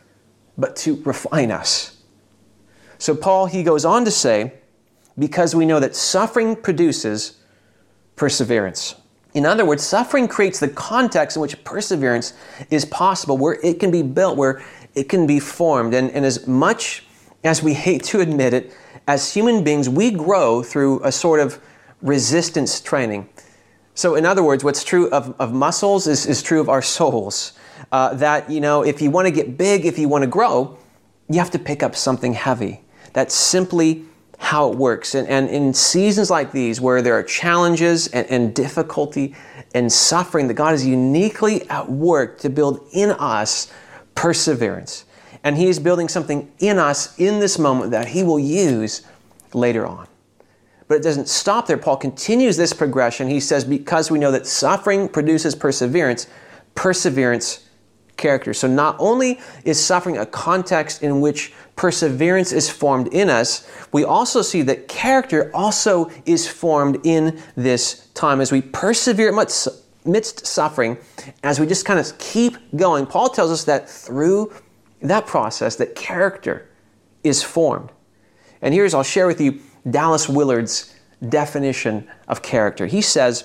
but 0.56 0.74
to 0.76 1.00
refine 1.04 1.52
us. 1.52 1.98
So, 2.98 3.14
Paul, 3.14 3.46
he 3.46 3.62
goes 3.62 3.84
on 3.84 4.04
to 4.04 4.10
say, 4.10 4.54
because 5.16 5.54
we 5.54 5.66
know 5.66 5.78
that 5.78 5.94
suffering 5.94 6.56
produces 6.56 7.37
perseverance. 8.18 8.94
In 9.34 9.46
other 9.46 9.64
words, 9.64 9.84
suffering 9.84 10.26
creates 10.26 10.58
the 10.58 10.68
context 10.68 11.36
in 11.36 11.42
which 11.42 11.62
perseverance 11.64 12.34
is 12.70 12.84
possible, 12.84 13.38
where 13.38 13.58
it 13.62 13.78
can 13.78 13.90
be 13.90 14.02
built, 14.02 14.36
where 14.36 14.62
it 14.94 15.08
can 15.08 15.26
be 15.26 15.38
formed. 15.38 15.94
And, 15.94 16.10
and 16.10 16.24
as 16.24 16.46
much 16.46 17.04
as 17.44 17.62
we 17.62 17.74
hate 17.74 18.02
to 18.04 18.20
admit 18.20 18.52
it, 18.52 18.72
as 19.06 19.32
human 19.32 19.62
beings, 19.62 19.88
we 19.88 20.10
grow 20.10 20.62
through 20.62 21.02
a 21.04 21.12
sort 21.12 21.40
of 21.40 21.60
resistance 22.02 22.80
training. 22.80 23.28
So, 23.94 24.14
in 24.14 24.26
other 24.26 24.42
words, 24.42 24.62
what's 24.64 24.84
true 24.84 25.10
of, 25.10 25.34
of 25.40 25.52
muscles 25.52 26.06
is, 26.06 26.26
is 26.26 26.42
true 26.42 26.60
of 26.60 26.68
our 26.68 26.82
souls. 26.82 27.52
Uh, 27.90 28.14
that, 28.14 28.50
you 28.50 28.60
know, 28.60 28.82
if 28.82 29.00
you 29.00 29.10
want 29.10 29.26
to 29.26 29.30
get 29.30 29.56
big, 29.56 29.86
if 29.86 29.98
you 29.98 30.08
want 30.08 30.22
to 30.22 30.28
grow, 30.28 30.76
you 31.28 31.38
have 31.38 31.50
to 31.50 31.58
pick 31.58 31.82
up 31.82 31.94
something 31.96 32.32
heavy. 32.32 32.80
That's 33.12 33.34
simply 33.34 34.04
how 34.38 34.70
it 34.70 34.78
works. 34.78 35.14
And, 35.14 35.28
and 35.28 35.48
in 35.50 35.74
seasons 35.74 36.30
like 36.30 36.52
these, 36.52 36.80
where 36.80 37.02
there 37.02 37.14
are 37.14 37.22
challenges 37.22 38.08
and, 38.08 38.26
and 38.30 38.54
difficulty 38.54 39.34
and 39.74 39.92
suffering, 39.92 40.48
that 40.48 40.54
God 40.54 40.74
is 40.74 40.86
uniquely 40.86 41.68
at 41.68 41.90
work 41.90 42.38
to 42.38 42.48
build 42.48 42.86
in 42.92 43.10
us 43.10 43.70
perseverance. 44.14 45.04
And 45.44 45.56
He 45.56 45.66
is 45.66 45.78
building 45.78 46.08
something 46.08 46.50
in 46.58 46.78
us 46.78 47.18
in 47.18 47.40
this 47.40 47.58
moment 47.58 47.90
that 47.90 48.08
He 48.08 48.22
will 48.22 48.38
use 48.38 49.02
later 49.52 49.86
on. 49.86 50.06
But 50.86 50.96
it 50.96 51.02
doesn't 51.02 51.28
stop 51.28 51.66
there. 51.66 51.76
Paul 51.76 51.98
continues 51.98 52.56
this 52.56 52.72
progression. 52.72 53.28
He 53.28 53.40
says, 53.40 53.64
Because 53.64 54.10
we 54.10 54.18
know 54.18 54.32
that 54.32 54.46
suffering 54.46 55.08
produces 55.08 55.54
perseverance, 55.54 56.26
perseverance 56.74 57.67
character. 58.18 58.52
So 58.52 58.68
not 58.68 58.96
only 58.98 59.40
is 59.64 59.82
suffering 59.82 60.18
a 60.18 60.26
context 60.26 61.02
in 61.02 61.22
which 61.22 61.54
perseverance 61.76 62.52
is 62.52 62.68
formed 62.68 63.08
in 63.08 63.30
us, 63.30 63.66
we 63.92 64.04
also 64.04 64.42
see 64.42 64.60
that 64.62 64.88
character 64.88 65.50
also 65.54 66.10
is 66.26 66.46
formed 66.46 66.98
in 67.04 67.40
this 67.56 68.08
time 68.08 68.42
as 68.42 68.52
we 68.52 68.60
persevere 68.60 69.30
amidst 69.30 70.46
suffering, 70.46 70.98
as 71.42 71.58
we 71.58 71.66
just 71.66 71.86
kind 71.86 71.98
of 71.98 72.18
keep 72.18 72.56
going. 72.76 73.06
Paul 73.06 73.30
tells 73.30 73.50
us 73.50 73.64
that 73.64 73.88
through 73.88 74.52
that 75.00 75.26
process, 75.26 75.76
that 75.76 75.94
character 75.94 76.68
is 77.24 77.42
formed. 77.42 77.90
And 78.60 78.74
here's, 78.74 78.92
I'll 78.92 79.02
share 79.02 79.26
with 79.26 79.40
you 79.40 79.60
Dallas 79.88 80.28
Willard's 80.28 80.94
definition 81.28 82.08
of 82.26 82.42
character. 82.42 82.86
He 82.86 83.00
says, 83.00 83.44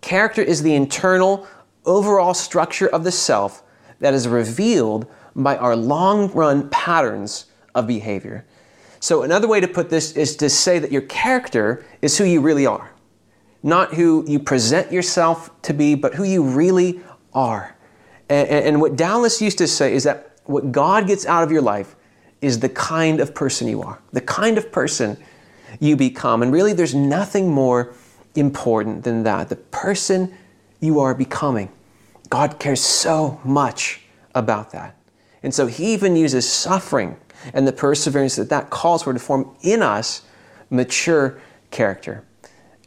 Character 0.00 0.40
is 0.42 0.62
the 0.62 0.74
internal, 0.74 1.46
overall 1.84 2.34
structure 2.34 2.88
of 2.88 3.04
the 3.04 3.12
self 3.12 3.62
that 4.00 4.14
is 4.14 4.26
revealed 4.26 5.06
by 5.36 5.56
our 5.56 5.76
long 5.76 6.30
run 6.32 6.68
patterns 6.70 7.46
of 7.74 7.86
behavior. 7.86 8.44
So, 8.98 9.22
another 9.22 9.48
way 9.48 9.60
to 9.60 9.68
put 9.68 9.88
this 9.88 10.12
is 10.12 10.36
to 10.36 10.50
say 10.50 10.78
that 10.78 10.92
your 10.92 11.02
character 11.02 11.84
is 12.02 12.18
who 12.18 12.24
you 12.24 12.40
really 12.40 12.66
are. 12.66 12.90
Not 13.62 13.94
who 13.94 14.24
you 14.26 14.38
present 14.38 14.92
yourself 14.92 15.50
to 15.62 15.72
be, 15.72 15.94
but 15.94 16.14
who 16.14 16.24
you 16.24 16.42
really 16.42 17.00
are. 17.32 17.76
And, 18.28 18.48
and 18.48 18.80
what 18.80 18.96
Dallas 18.96 19.40
used 19.40 19.58
to 19.58 19.66
say 19.66 19.94
is 19.94 20.04
that 20.04 20.36
what 20.44 20.72
God 20.72 21.06
gets 21.06 21.24
out 21.24 21.42
of 21.42 21.50
your 21.50 21.62
life 21.62 21.96
is 22.40 22.60
the 22.60 22.68
kind 22.68 23.20
of 23.20 23.34
person 23.34 23.68
you 23.68 23.82
are, 23.82 24.00
the 24.12 24.20
kind 24.20 24.58
of 24.58 24.72
person 24.72 25.16
you 25.78 25.96
become. 25.96 26.42
And 26.42 26.52
really, 26.52 26.72
there's 26.72 26.94
nothing 26.94 27.50
more 27.50 27.94
important 28.34 29.04
than 29.04 29.22
that 29.24 29.48
the 29.48 29.56
person 29.56 30.34
you 30.80 31.00
are 31.00 31.14
becoming. 31.14 31.70
God 32.30 32.58
cares 32.58 32.80
so 32.80 33.40
much 33.44 34.00
about 34.34 34.70
that. 34.70 34.96
And 35.42 35.52
so 35.52 35.66
he 35.66 35.92
even 35.92 36.16
uses 36.16 36.50
suffering 36.50 37.16
and 37.52 37.66
the 37.66 37.72
perseverance 37.72 38.36
that 38.36 38.50
that 38.50 38.70
calls 38.70 39.02
for 39.02 39.12
to 39.12 39.18
form 39.18 39.54
in 39.62 39.82
us 39.82 40.22
mature 40.70 41.40
character. 41.70 42.24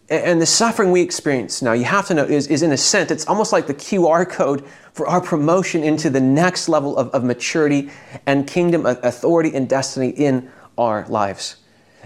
And 0.10 0.42
the 0.42 0.46
suffering 0.46 0.92
we 0.92 1.02
experience 1.02 1.62
now, 1.62 1.72
you 1.74 1.86
have 1.86 2.08
to 2.08 2.14
know, 2.14 2.26
is, 2.26 2.48
is 2.48 2.62
in 2.62 2.72
a 2.72 2.78
sense, 2.78 3.10
it's 3.10 3.26
almost 3.26 3.52
like 3.52 3.68
the 3.68 3.74
QR 3.74 4.30
code 4.30 4.66
for 4.94 5.08
our 5.08 5.22
promotion 5.22 5.84
into 5.84 6.10
the 6.10 6.20
next 6.22 6.70
level 6.70 6.98
of, 6.98 7.10
of 7.10 7.24
maturity 7.24 7.90
and 8.26 8.46
kingdom 8.46 8.86
authority 8.86 9.56
and 9.56 9.68
destiny 9.68 10.10
in 10.10 10.52
our 10.78 11.08
lives. 11.08 11.58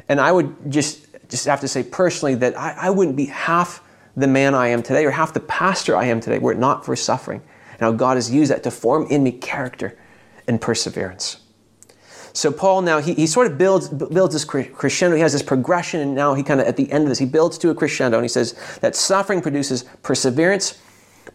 And 0.08 0.22
I 0.22 0.32
would 0.32 0.72
just, 0.72 1.08
just 1.28 1.46
have 1.46 1.60
to 1.62 1.68
say 1.68 1.84
personally 1.84 2.36
that 2.36 2.58
I, 2.58 2.74
I 2.74 2.90
wouldn't 2.92 3.18
be 3.18 3.26
half 3.26 3.84
the 4.18 4.28
man 4.28 4.56
I 4.56 4.70
am 4.70 4.82
today 4.82 5.06
or 5.06 5.12
half 5.12 5.34
the 5.34 5.40
pastor 5.40 5.96
I 5.96 6.06
am 6.06 6.20
today 6.20 6.40
were 6.40 6.52
it 6.52 6.58
not 6.58 6.84
for 6.84 6.96
suffering. 6.96 7.42
And 7.74 7.82
how 7.82 7.92
God 7.92 8.18
has 8.18 8.32
used 8.32 8.52
that 8.52 8.64
to 8.64 8.72
form 8.72 9.06
in 9.12 9.24
me 9.24 9.32
character 9.32 9.96
and 10.48 10.60
perseverance. 10.60 11.38
So 12.34 12.52
Paul 12.52 12.82
now 12.82 13.00
he, 13.00 13.14
he 13.14 13.28
sort 13.28 13.48
of 13.48 13.58
builds 13.58 13.90
builds 13.90 14.34
this 14.34 14.44
crescendo. 14.44 15.16
He 15.16 15.22
has 15.22 15.34
this 15.34 15.44
progression, 15.44 16.02
and 16.02 16.16
now 16.16 16.34
he 16.34 16.44
kind 16.44 16.60
of 16.60 16.68
at 16.68 16.76
the 16.76 16.92
end 16.92 17.04
of 17.04 17.10
this 17.10 17.20
he 17.20 17.26
builds 17.26 17.58
to 17.60 17.70
a 17.70 17.76
crescendo, 17.76 18.18
and 18.18 18.24
he 18.24 18.30
says 18.30 18.54
that 18.82 18.96
suffering 18.96 19.42
produces 19.42 19.84
perseverance, 20.04 20.80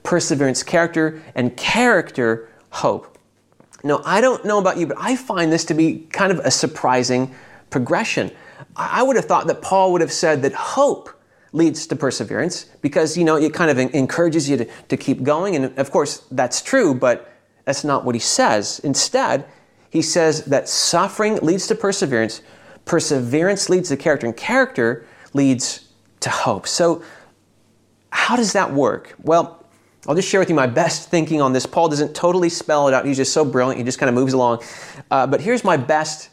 perseverance 0.03 0.63
character, 0.63 1.23
and 1.35 1.57
character 1.57 2.49
hope. 2.71 3.19
Now 3.83 4.01
I 4.05 4.21
don't 4.21 4.45
know 4.45 4.59
about 4.59 4.77
you, 4.77 4.87
but 4.87 4.97
I 5.01 5.17
find 5.17 5.53
this 5.53 5.65
to 5.67 5.75
be 5.75 6.07
kind 6.11 6.31
of 6.31 6.39
a 6.41 6.51
surprising 6.51 7.35
progression. 7.71 8.31
I 8.77 9.03
would 9.03 9.17
have 9.17 9.25
thought 9.25 9.49
that 9.49 9.61
Paul 9.61 9.93
would 9.93 10.01
have 10.01 10.13
said 10.13 10.43
that 10.43 10.53
hope 10.53 11.11
leads 11.53 11.87
to 11.87 11.97
perseverance 11.97 12.65
because 12.81 13.17
you 13.17 13.25
know 13.25 13.37
it 13.37 13.53
kind 13.53 13.71
of 13.71 13.79
encourages 13.95 14.49
you 14.49 14.57
to, 14.57 14.65
to 14.89 14.97
keep 14.97 15.23
going 15.23 15.55
and 15.55 15.79
of 15.79 15.91
course 15.91 16.25
that's 16.31 16.63
true 16.63 16.95
but 16.95 17.33
that's 17.65 17.85
not 17.85 18.05
what 18.05 18.15
he 18.15 18.19
says 18.19 18.81
instead 18.81 19.45
he 19.91 20.01
says 20.01 20.45
that 20.47 20.69
suffering 20.69 21.37
leads 21.37 21.67
to 21.67 21.75
perseverance 21.75 22.41
perseverance 22.87 23.69
leads 23.69 23.91
to 23.91 23.97
character 23.97 24.27
and 24.27 24.37
character 24.37 25.07
leads 25.35 25.89
to 26.21 26.31
hope 26.31 26.67
so 26.67 27.03
how 28.11 28.35
does 28.35 28.53
that 28.53 28.73
work 28.73 29.15
well 29.23 29.59
I'll 30.09 30.17
just 30.17 30.29
share 30.29 30.41
with 30.41 30.49
you 30.49 30.57
my 30.57 30.67
best 30.67 31.11
thinking 31.11 31.41
on 31.41 31.53
this. 31.53 31.65
Paul 31.65 31.89
doesn't 31.89 32.13
totally 32.13 32.49
spell 32.49 32.89
it 32.89 32.95
out. 32.95 33.07
He's 33.07 33.19
just 33.19 33.33
so 33.33 33.45
brilliant. 33.45 33.79
He 33.79 33.85
just 33.85 34.01
kind 34.01 34.09
of 34.09 34.17
moves 34.17 34.33
along. 34.33 34.65
Uh, 35.13 35.29
but 35.29 35.41
here's 35.41 35.63
my 35.63 35.77
best 35.77 36.31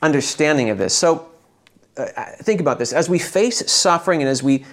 understanding 0.00 0.70
of 0.70 0.78
this. 0.78 0.96
So 0.96 1.29
uh, 2.16 2.24
think 2.42 2.60
about 2.60 2.78
this. 2.78 2.92
As 2.92 3.08
we 3.08 3.18
face 3.18 3.70
suffering 3.70 4.20
and 4.20 4.28
as 4.28 4.42
we 4.42 4.64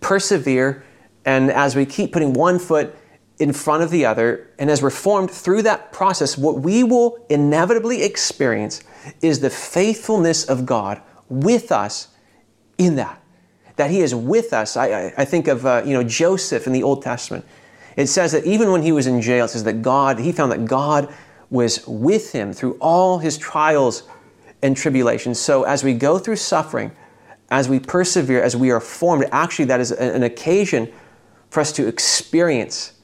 persevere 0.00 0.84
and 1.24 1.50
as 1.50 1.74
we 1.74 1.86
keep 1.86 2.12
putting 2.12 2.32
one 2.32 2.58
foot 2.58 2.94
in 3.38 3.52
front 3.52 3.82
of 3.82 3.90
the 3.90 4.04
other, 4.04 4.50
and 4.58 4.70
as 4.70 4.80
we're 4.80 4.90
formed 4.90 5.30
through 5.30 5.62
that 5.62 5.92
process, 5.92 6.38
what 6.38 6.60
we 6.60 6.84
will 6.84 7.24
inevitably 7.28 8.02
experience 8.02 8.82
is 9.20 9.40
the 9.40 9.50
faithfulness 9.50 10.44
of 10.44 10.64
God 10.64 11.00
with 11.28 11.72
us 11.72 12.08
in 12.78 12.96
that. 12.96 13.20
That 13.76 13.90
He 13.90 14.00
is 14.00 14.14
with 14.14 14.52
us. 14.52 14.76
I, 14.76 14.86
I, 14.86 15.14
I 15.18 15.24
think 15.24 15.48
of 15.48 15.66
uh, 15.66 15.82
you 15.84 15.94
know 15.94 16.04
Joseph 16.04 16.66
in 16.66 16.72
the 16.72 16.82
Old 16.82 17.02
Testament. 17.02 17.44
It 17.96 18.06
says 18.06 18.32
that 18.32 18.44
even 18.44 18.72
when 18.72 18.82
he 18.82 18.92
was 18.92 19.06
in 19.06 19.20
jail, 19.20 19.44
it 19.44 19.48
says 19.48 19.64
that 19.64 19.82
God, 19.82 20.18
he 20.18 20.32
found 20.32 20.50
that 20.52 20.64
God 20.64 21.12
was 21.50 21.86
with 21.86 22.32
him 22.32 22.52
through 22.52 22.76
all 22.80 23.18
his 23.18 23.38
trials 23.38 24.02
and 24.64 24.76
tribulations. 24.76 25.38
So 25.38 25.64
as 25.64 25.84
we 25.84 25.92
go 25.92 26.18
through 26.18 26.36
suffering, 26.36 26.90
as 27.50 27.68
we 27.68 27.78
persevere, 27.78 28.42
as 28.42 28.56
we 28.56 28.70
are 28.70 28.80
formed, 28.80 29.26
actually 29.30 29.66
that 29.66 29.78
is 29.78 29.92
an 29.92 30.22
occasion 30.22 30.90
for 31.50 31.60
us 31.60 31.70
to 31.72 31.86
experience 31.86 32.94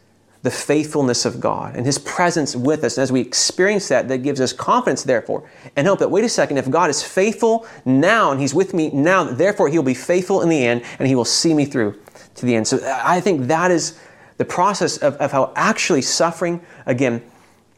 the 0.42 0.50
faithfulness 0.50 1.26
of 1.26 1.38
God 1.38 1.76
and 1.76 1.84
His 1.84 1.98
presence 1.98 2.56
with 2.56 2.82
us. 2.82 2.96
And 2.96 3.02
as 3.02 3.12
we 3.12 3.20
experience 3.20 3.88
that, 3.88 4.08
that 4.08 4.18
gives 4.18 4.40
us 4.40 4.54
confidence, 4.54 5.02
therefore, 5.02 5.48
and 5.76 5.86
hope 5.86 5.98
that, 5.98 6.10
wait 6.10 6.24
a 6.24 6.30
second, 6.30 6.56
if 6.56 6.70
God 6.70 6.88
is 6.88 7.02
faithful 7.02 7.66
now 7.84 8.32
and 8.32 8.40
He's 8.40 8.54
with 8.54 8.72
me 8.72 8.88
now, 8.90 9.24
therefore 9.24 9.68
He'll 9.68 9.82
be 9.82 9.92
faithful 9.92 10.40
in 10.40 10.48
the 10.48 10.64
end 10.66 10.82
and 10.98 11.06
He 11.06 11.14
will 11.14 11.26
see 11.26 11.52
me 11.52 11.66
through 11.66 12.00
to 12.36 12.46
the 12.46 12.56
end. 12.56 12.66
So 12.66 12.80
I 13.04 13.20
think 13.20 13.48
that 13.48 13.70
is 13.70 14.00
the 14.38 14.46
process 14.46 14.96
of, 14.96 15.14
of 15.16 15.30
how 15.30 15.52
actually 15.56 16.00
suffering, 16.00 16.62
again, 16.86 17.22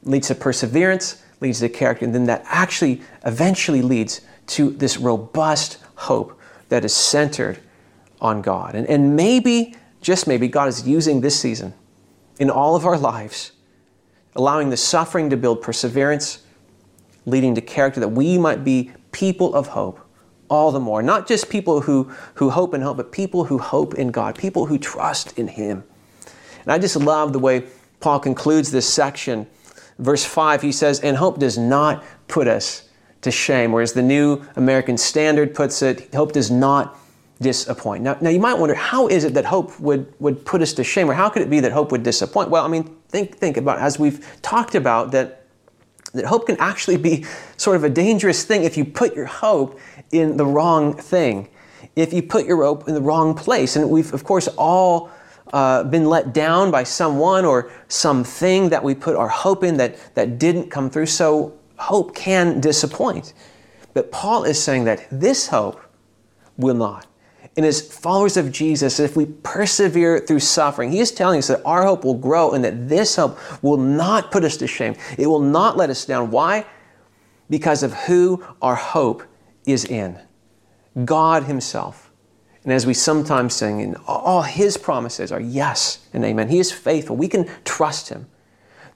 leads 0.04 0.28
to 0.28 0.36
perseverance, 0.36 1.20
leads 1.42 1.60
to 1.60 1.68
character, 1.68 2.04
and 2.04 2.14
then 2.14 2.24
that 2.24 2.44
actually 2.46 3.02
eventually 3.24 3.82
leads 3.82 4.22
to 4.46 4.70
this 4.70 4.96
robust 4.96 5.78
hope 5.96 6.38
that 6.68 6.84
is 6.84 6.94
centered 6.94 7.58
on 8.20 8.40
God. 8.40 8.74
And, 8.74 8.86
and 8.86 9.14
maybe, 9.14 9.76
just 10.00 10.26
maybe, 10.26 10.48
God 10.48 10.68
is 10.68 10.86
using 10.86 11.20
this 11.20 11.38
season 11.38 11.74
in 12.38 12.48
all 12.48 12.74
of 12.74 12.86
our 12.86 12.96
lives, 12.96 13.52
allowing 14.34 14.70
the 14.70 14.76
suffering 14.76 15.28
to 15.30 15.36
build 15.36 15.60
perseverance, 15.60 16.42
leading 17.26 17.54
to 17.54 17.60
character, 17.60 18.00
that 18.00 18.08
we 18.08 18.38
might 18.38 18.64
be 18.64 18.92
people 19.10 19.54
of 19.54 19.68
hope 19.68 20.00
all 20.48 20.70
the 20.70 20.80
more. 20.80 21.02
Not 21.02 21.26
just 21.26 21.48
people 21.48 21.82
who, 21.82 22.12
who 22.34 22.50
hope 22.50 22.74
in 22.74 22.82
hope, 22.82 22.96
but 22.96 23.12
people 23.12 23.44
who 23.44 23.58
hope 23.58 23.94
in 23.94 24.10
God, 24.10 24.38
people 24.38 24.66
who 24.66 24.78
trust 24.78 25.38
in 25.38 25.48
Him. 25.48 25.84
And 26.62 26.72
I 26.72 26.78
just 26.78 26.96
love 26.96 27.32
the 27.32 27.38
way 27.38 27.64
Paul 28.00 28.20
concludes 28.20 28.70
this 28.70 28.92
section 28.92 29.46
verse 30.02 30.24
5, 30.24 30.62
he 30.62 30.72
says, 30.72 31.00
And 31.00 31.16
hope 31.16 31.38
does 31.38 31.56
not 31.56 32.04
put 32.28 32.48
us 32.48 32.88
to 33.22 33.30
shame. 33.30 33.72
Whereas 33.72 33.92
the 33.92 34.02
New 34.02 34.44
American 34.56 34.98
Standard 34.98 35.54
puts 35.54 35.82
it, 35.82 36.14
hope 36.14 36.32
does 36.32 36.50
not 36.50 36.98
disappoint. 37.40 38.02
Now, 38.02 38.16
now 38.20 38.30
you 38.30 38.40
might 38.40 38.54
wonder, 38.54 38.74
how 38.74 39.08
is 39.08 39.24
it 39.24 39.34
that 39.34 39.44
hope 39.44 39.78
would, 39.80 40.12
would 40.20 40.44
put 40.44 40.62
us 40.62 40.72
to 40.74 40.84
shame? 40.84 41.10
Or 41.10 41.14
how 41.14 41.28
could 41.28 41.42
it 41.42 41.50
be 41.50 41.60
that 41.60 41.72
hope 41.72 41.90
would 41.92 42.02
disappoint? 42.02 42.50
Well, 42.50 42.64
I 42.64 42.68
mean, 42.68 42.84
think, 43.08 43.36
think 43.36 43.56
about, 43.56 43.78
as 43.78 43.98
we've 43.98 44.40
talked 44.42 44.74
about, 44.74 45.10
that 45.12 45.42
that 46.14 46.26
hope 46.26 46.46
can 46.46 46.56
actually 46.58 46.96
be 46.96 47.24
sort 47.56 47.76
of 47.76 47.84
a 47.84 47.88
dangerous 47.88 48.44
thing 48.44 48.64
if 48.64 48.76
you 48.76 48.84
put 48.84 49.14
your 49.14 49.26
hope 49.26 49.80
in 50.10 50.36
the 50.36 50.44
wrong 50.44 50.94
thing, 50.94 51.48
if 51.96 52.12
you 52.12 52.22
put 52.22 52.46
your 52.46 52.62
hope 52.62 52.86
in 52.88 52.94
the 52.94 53.00
wrong 53.00 53.34
place. 53.34 53.76
And 53.76 53.88
we've, 53.88 54.12
of 54.12 54.24
course, 54.24 54.48
all 54.58 55.10
uh, 55.52 55.84
been 55.84 56.06
let 56.06 56.32
down 56.32 56.70
by 56.70 56.82
someone 56.82 57.44
or 57.44 57.70
something 57.88 58.68
that 58.70 58.82
we 58.82 58.94
put 58.94 59.16
our 59.16 59.28
hope 59.28 59.62
in 59.64 59.76
that, 59.76 59.96
that 60.14 60.38
didn't 60.38 60.70
come 60.70 60.90
through. 60.90 61.06
So 61.06 61.58
hope 61.76 62.14
can 62.14 62.60
disappoint. 62.60 63.34
But 63.94 64.10
Paul 64.10 64.44
is 64.44 64.62
saying 64.62 64.84
that 64.84 65.06
this 65.10 65.48
hope 65.48 65.80
will 66.56 66.74
not. 66.74 67.06
And 67.56 67.66
as 67.66 67.82
followers 67.82 68.38
of 68.38 68.50
Jesus, 68.50 68.98
if 68.98 69.14
we 69.14 69.26
persevere 69.26 70.20
through 70.20 70.40
suffering, 70.40 70.90
he 70.90 71.00
is 71.00 71.12
telling 71.12 71.38
us 71.38 71.48
that 71.48 71.60
our 71.66 71.84
hope 71.84 72.04
will 72.04 72.14
grow 72.14 72.52
and 72.52 72.64
that 72.64 72.88
this 72.88 73.16
hope 73.16 73.38
will 73.62 73.76
not 73.76 74.30
put 74.30 74.44
us 74.44 74.56
to 74.58 74.66
shame. 74.66 74.94
It 75.18 75.26
will 75.26 75.40
not 75.40 75.76
let 75.76 75.90
us 75.90 76.06
down. 76.06 76.30
Why? 76.30 76.64
Because 77.50 77.82
of 77.82 77.92
who 77.92 78.42
our 78.62 78.76
hope 78.76 79.22
is 79.66 79.84
in 79.84 80.18
God 81.04 81.44
Himself. 81.44 82.11
And 82.64 82.72
as 82.72 82.86
we 82.86 82.94
sometimes 82.94 83.54
sing, 83.54 83.96
all 84.06 84.42
His 84.42 84.76
promises 84.76 85.32
are 85.32 85.40
yes 85.40 86.06
and 86.12 86.24
amen. 86.24 86.48
He 86.48 86.58
is 86.58 86.70
faithful. 86.70 87.16
We 87.16 87.28
can 87.28 87.48
trust 87.64 88.08
Him 88.08 88.26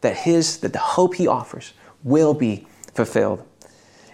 that 0.03 0.19
His, 0.19 0.59
that 0.59 0.73
the 0.73 0.79
hope 0.79 1.15
He 1.15 1.27
offers 1.27 1.73
will 2.05 2.35
be 2.35 2.67
fulfilled. 2.95 3.45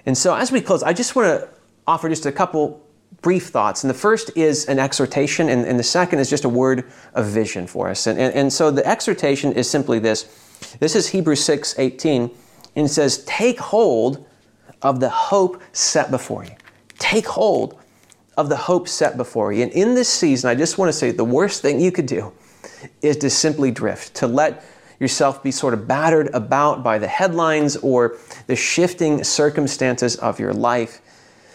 And 0.06 0.16
so 0.16 0.34
as 0.34 0.50
we 0.50 0.60
close, 0.60 0.82
I 0.82 0.92
just 0.92 1.14
want 1.14 1.40
to 1.40 1.48
offer 1.86 2.08
just 2.08 2.26
a 2.26 2.32
couple 2.32 2.82
brief 3.20 3.48
thoughts. 3.48 3.84
And 3.84 3.90
the 3.90 3.94
first 3.94 4.36
is 4.36 4.66
an 4.66 4.78
exhortation, 4.78 5.48
and, 5.48 5.66
and 5.66 5.78
the 5.78 5.84
second 5.84 6.18
is 6.18 6.30
just 6.30 6.44
a 6.44 6.48
word 6.48 6.90
of 7.14 7.26
vision 7.26 7.66
for 7.66 7.88
us. 7.88 8.06
And, 8.06 8.18
and, 8.18 8.34
and 8.34 8.52
so 8.52 8.70
the 8.70 8.86
exhortation 8.86 9.52
is 9.52 9.68
simply 9.68 9.98
this. 9.98 10.24
This 10.80 10.96
is 10.96 11.08
Hebrews 11.08 11.44
6 11.44 11.78
18, 11.78 12.30
and 12.76 12.86
it 12.86 12.88
says, 12.88 13.24
Take 13.24 13.58
hold 13.58 14.26
of 14.80 14.98
the 15.00 15.10
hope 15.10 15.62
set 15.72 16.10
before 16.10 16.44
you. 16.44 16.52
Take 16.98 17.26
hold 17.26 17.78
of 18.36 18.48
the 18.48 18.56
hope 18.56 18.88
set 18.88 19.16
before 19.16 19.52
you. 19.52 19.62
And 19.62 19.72
in 19.72 19.94
this 19.94 20.08
season, 20.08 20.50
I 20.50 20.54
just 20.54 20.78
want 20.78 20.88
to 20.88 20.92
say 20.92 21.10
the 21.10 21.24
worst 21.24 21.62
thing 21.62 21.80
you 21.80 21.92
could 21.92 22.06
do 22.06 22.32
is 23.02 23.16
to 23.18 23.30
simply 23.30 23.70
drift, 23.70 24.14
to 24.14 24.26
let 24.26 24.64
yourself 24.98 25.42
be 25.42 25.50
sort 25.50 25.74
of 25.74 25.86
battered 25.88 26.28
about 26.32 26.82
by 26.82 26.98
the 26.98 27.08
headlines 27.08 27.76
or 27.78 28.16
the 28.46 28.56
shifting 28.56 29.24
circumstances 29.24 30.16
of 30.16 30.38
your 30.38 30.54
life. 30.54 31.00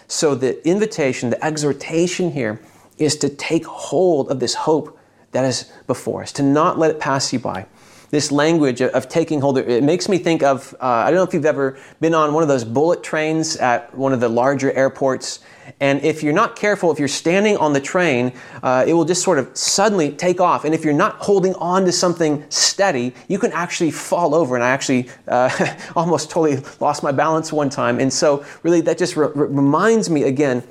So, 0.07 0.35
the 0.35 0.65
invitation, 0.67 1.29
the 1.29 1.43
exhortation 1.43 2.31
here 2.31 2.61
is 2.97 3.15
to 3.17 3.29
take 3.29 3.65
hold 3.65 4.29
of 4.29 4.39
this 4.39 4.53
hope 4.53 4.97
that 5.31 5.45
is 5.45 5.71
before 5.85 6.23
us, 6.23 6.31
to 6.33 6.43
not 6.43 6.77
let 6.77 6.91
it 6.91 6.99
pass 6.99 7.31
you 7.33 7.39
by. 7.39 7.65
This 8.09 8.31
language 8.31 8.81
of, 8.81 9.09
taking 9.09 9.41
hold, 9.41 9.57
it 9.57 9.83
makes 9.83 10.07
me 10.07 10.17
think 10.17 10.43
of 10.43 10.73
uh, 10.81 10.85
I 10.85 11.05
don't 11.07 11.15
know 11.15 11.23
if 11.23 11.33
you've 11.33 11.45
ever 11.45 11.77
been 11.99 12.13
on 12.13 12.33
one 12.33 12.43
of 12.43 12.49
those 12.49 12.63
bullet 12.63 13.03
trains 13.03 13.57
at 13.57 13.93
one 13.95 14.13
of 14.13 14.19
the 14.19 14.29
larger 14.29 14.71
airports 14.71 15.39
and 15.79 16.01
if 16.01 16.23
you're 16.23 16.33
not 16.33 16.55
careful, 16.55 16.91
if 16.91 16.99
you're 16.99 17.07
standing 17.07 17.57
on 17.57 17.73
the 17.73 17.79
train, 17.79 18.33
uh, 18.63 18.85
it 18.87 18.93
will 18.93 19.05
just 19.05 19.21
sort 19.21 19.37
of 19.37 19.55
suddenly 19.55 20.11
take 20.11 20.39
off. 20.39 20.65
And 20.65 20.73
if 20.73 20.83
you're 20.83 20.93
not 20.93 21.17
holding 21.17 21.53
on 21.55 21.85
to 21.85 21.91
something 21.91 22.43
steady, 22.49 23.13
you 23.27 23.37
can 23.37 23.51
actually 23.51 23.91
fall 23.91 24.33
over. 24.33 24.55
And 24.55 24.63
I 24.63 24.69
actually 24.69 25.09
uh, 25.27 25.75
almost 25.95 26.31
totally 26.31 26.63
lost 26.79 27.03
my 27.03 27.11
balance 27.11 27.51
one 27.51 27.69
time. 27.69 27.99
And 27.99 28.11
so, 28.11 28.45
really, 28.63 28.81
that 28.81 28.97
just 28.97 29.15
re- 29.15 29.29
reminds 29.35 30.09
me 30.09 30.23
again 30.23 30.63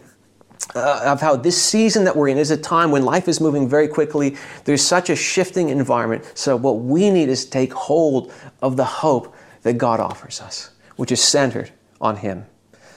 uh, 0.75 1.03
of 1.05 1.21
how 1.21 1.37
this 1.37 1.61
season 1.61 2.05
that 2.05 2.17
we're 2.17 2.29
in 2.29 2.39
is 2.39 2.51
a 2.51 2.57
time 2.57 2.91
when 2.91 3.05
life 3.05 3.29
is 3.29 3.41
moving 3.41 3.69
very 3.69 3.89
quickly. 3.89 4.37
There's 4.65 4.83
such 4.83 5.11
a 5.11 5.17
shifting 5.17 5.69
environment. 5.69 6.31
So, 6.35 6.57
what 6.57 6.81
we 6.81 7.11
need 7.11 7.29
is 7.29 7.47
take 7.47 7.73
hold 7.73 8.33
of 8.63 8.77
the 8.77 8.85
hope 8.85 9.35
that 9.63 9.75
God 9.75 10.01
offers 10.01 10.41
us, 10.41 10.71
which 10.97 11.13
is 11.13 11.23
centered 11.23 11.71
on 12.01 12.17
Him. 12.17 12.47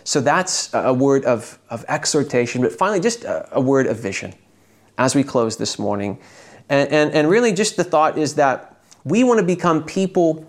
So 0.03 0.21
that's 0.21 0.73
a 0.73 0.91
word 0.91 1.23
of, 1.25 1.59
of 1.69 1.85
exhortation, 1.87 2.61
but 2.61 2.71
finally, 2.71 2.99
just 2.99 3.25
a, 3.25 3.47
a 3.55 3.61
word 3.61 3.85
of 3.85 3.99
vision 3.99 4.33
as 4.97 5.13
we 5.13 5.23
close 5.23 5.57
this 5.57 5.77
morning. 5.77 6.19
And, 6.67 6.91
and, 6.91 7.11
and 7.11 7.29
really, 7.29 7.53
just 7.53 7.77
the 7.77 7.83
thought 7.83 8.17
is 8.17 8.35
that 8.35 8.81
we 9.03 9.23
want 9.23 9.39
to 9.39 9.45
become 9.45 9.83
people 9.83 10.45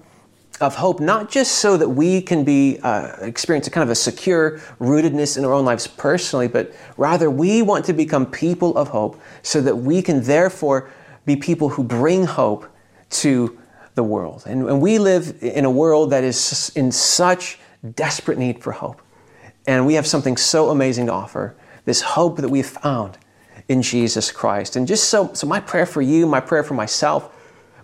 of 0.61 0.75
hope, 0.75 1.01
not 1.01 1.31
just 1.31 1.53
so 1.57 1.77
that 1.77 1.89
we 1.89 2.21
can 2.21 2.45
be 2.45 2.79
uh, 2.83 3.17
experience 3.21 3.67
a 3.67 3.71
kind 3.71 3.83
of 3.83 3.91
a 3.91 3.95
secure 3.95 4.59
rootedness 4.79 5.39
in 5.39 5.45
our 5.45 5.53
own 5.53 5.65
lives 5.65 5.87
personally, 5.87 6.49
but 6.49 6.73
rather 6.97 7.31
we 7.31 7.63
want 7.63 7.85
to 7.87 7.93
become 7.93 8.27
people 8.27 8.77
of 8.77 8.89
hope 8.89 9.21
so 9.43 9.61
that 9.63 9.75
we 9.75 10.03
can 10.03 10.23
therefore 10.23 10.91
be 11.25 11.35
people 11.35 11.71
who 11.71 11.83
bring 11.83 12.25
hope 12.25 12.67
to 13.09 13.59
the 13.95 14.03
world. 14.03 14.45
And, 14.47 14.69
and 14.69 14.81
we 14.81 14.99
live 14.99 15.37
in 15.41 15.65
a 15.65 15.71
world 15.71 16.11
that 16.11 16.25
is 16.25 16.71
in 16.77 16.93
such 16.93 17.59
desperate 17.95 18.39
need 18.39 18.63
for 18.63 18.73
hope. 18.73 19.01
And 19.67 19.87
we 19.87 19.95
have 19.95 20.07
something 20.07 20.37
so 20.37 20.71
amazing 20.71 21.07
to 21.07 21.13
offer 21.13 21.57
this 21.85 22.03
hope 22.03 22.37
that 22.39 22.49
we've 22.49 22.67
found 22.67 23.19
in 23.69 23.83
Jesus 23.83 24.31
Christ. 24.31 24.77
And 24.77 24.87
just 24.87 25.05
so, 25.05 25.33
so 25.33 25.47
my 25.47 25.61
prayer 25.61 25.87
for 25.87 26.03
you, 26.03 26.27
my 26.27 26.41
prayer 26.41 26.63
for 26.63 26.75
myself, 26.75 27.35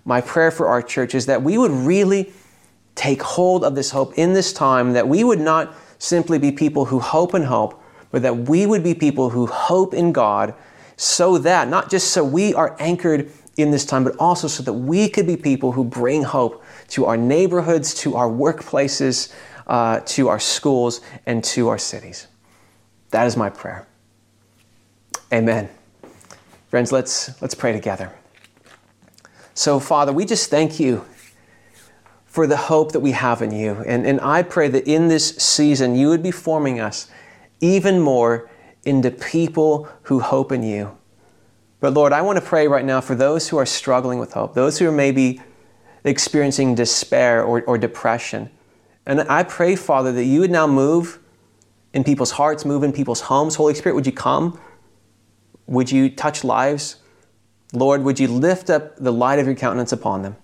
my 0.04 0.20
prayer 0.20 0.50
for 0.50 0.68
our 0.68 0.82
church 0.82 1.14
is 1.14 1.26
that 1.26 1.42
we 1.42 1.58
would 1.58 1.70
really 1.70 2.32
take 2.96 3.22
hold 3.22 3.62
of 3.62 3.76
this 3.76 3.90
hope 3.90 4.18
in 4.18 4.32
this 4.32 4.52
time, 4.52 4.92
that 4.94 5.06
we 5.06 5.22
would 5.22 5.38
not 5.38 5.74
simply 5.98 6.38
be 6.38 6.50
people 6.50 6.86
who 6.86 6.98
hope 6.98 7.34
and 7.34 7.44
hope, 7.44 7.80
but 8.10 8.22
that 8.22 8.48
we 8.48 8.66
would 8.66 8.82
be 8.82 8.94
people 8.94 9.30
who 9.30 9.46
hope 9.46 9.94
in 9.94 10.12
God 10.12 10.54
so 10.96 11.38
that, 11.38 11.68
not 11.68 11.90
just 11.90 12.10
so 12.10 12.24
we 12.24 12.54
are 12.54 12.74
anchored 12.80 13.30
in 13.56 13.70
this 13.70 13.84
time, 13.84 14.02
but 14.02 14.16
also 14.18 14.48
so 14.48 14.62
that 14.62 14.72
we 14.72 15.08
could 15.08 15.26
be 15.26 15.36
people 15.36 15.72
who 15.72 15.84
bring 15.84 16.22
hope 16.22 16.64
to 16.88 17.04
our 17.04 17.16
neighborhoods, 17.16 17.94
to 17.94 18.16
our 18.16 18.28
workplaces, 18.28 19.32
uh, 19.66 20.00
to 20.00 20.28
our 20.28 20.38
schools, 20.38 21.00
and 21.26 21.44
to 21.44 21.68
our 21.68 21.78
cities. 21.78 22.26
That 23.10 23.26
is 23.26 23.36
my 23.36 23.50
prayer. 23.50 23.86
Amen. 25.32 25.68
Friends, 26.68 26.92
let's, 26.92 27.40
let's 27.42 27.54
pray 27.54 27.72
together. 27.72 28.12
So, 29.54 29.80
Father, 29.80 30.12
we 30.12 30.24
just 30.24 30.50
thank 30.50 30.78
you 30.78 31.04
for 32.36 32.46
the 32.46 32.58
hope 32.58 32.92
that 32.92 33.00
we 33.00 33.12
have 33.12 33.40
in 33.40 33.50
you. 33.50 33.82
And, 33.86 34.06
and 34.06 34.20
I 34.20 34.42
pray 34.42 34.68
that 34.68 34.86
in 34.86 35.08
this 35.08 35.36
season, 35.36 35.96
you 35.96 36.10
would 36.10 36.22
be 36.22 36.30
forming 36.30 36.78
us 36.80 37.08
even 37.62 37.98
more 37.98 38.50
into 38.84 39.10
people 39.10 39.88
who 40.02 40.20
hope 40.20 40.52
in 40.52 40.62
you. 40.62 40.98
But 41.80 41.94
Lord, 41.94 42.12
I 42.12 42.20
want 42.20 42.38
to 42.38 42.44
pray 42.44 42.68
right 42.68 42.84
now 42.84 43.00
for 43.00 43.14
those 43.14 43.48
who 43.48 43.56
are 43.56 43.64
struggling 43.64 44.18
with 44.18 44.34
hope, 44.34 44.52
those 44.52 44.78
who 44.78 44.86
are 44.86 44.92
maybe 44.92 45.40
experiencing 46.04 46.74
despair 46.74 47.42
or, 47.42 47.62
or 47.62 47.78
depression. 47.78 48.50
And 49.06 49.22
I 49.30 49.42
pray, 49.42 49.74
Father, 49.74 50.12
that 50.12 50.24
you 50.24 50.40
would 50.40 50.50
now 50.50 50.66
move 50.66 51.18
in 51.94 52.04
people's 52.04 52.32
hearts, 52.32 52.66
move 52.66 52.82
in 52.82 52.92
people's 52.92 53.22
homes. 53.22 53.54
Holy 53.54 53.72
Spirit, 53.72 53.94
would 53.94 54.04
you 54.04 54.12
come? 54.12 54.60
Would 55.68 55.90
you 55.90 56.10
touch 56.10 56.44
lives? 56.44 56.96
Lord, 57.72 58.02
would 58.02 58.20
you 58.20 58.28
lift 58.28 58.68
up 58.68 58.94
the 58.98 59.10
light 59.10 59.38
of 59.38 59.46
your 59.46 59.54
countenance 59.54 59.92
upon 59.92 60.20
them? 60.20 60.36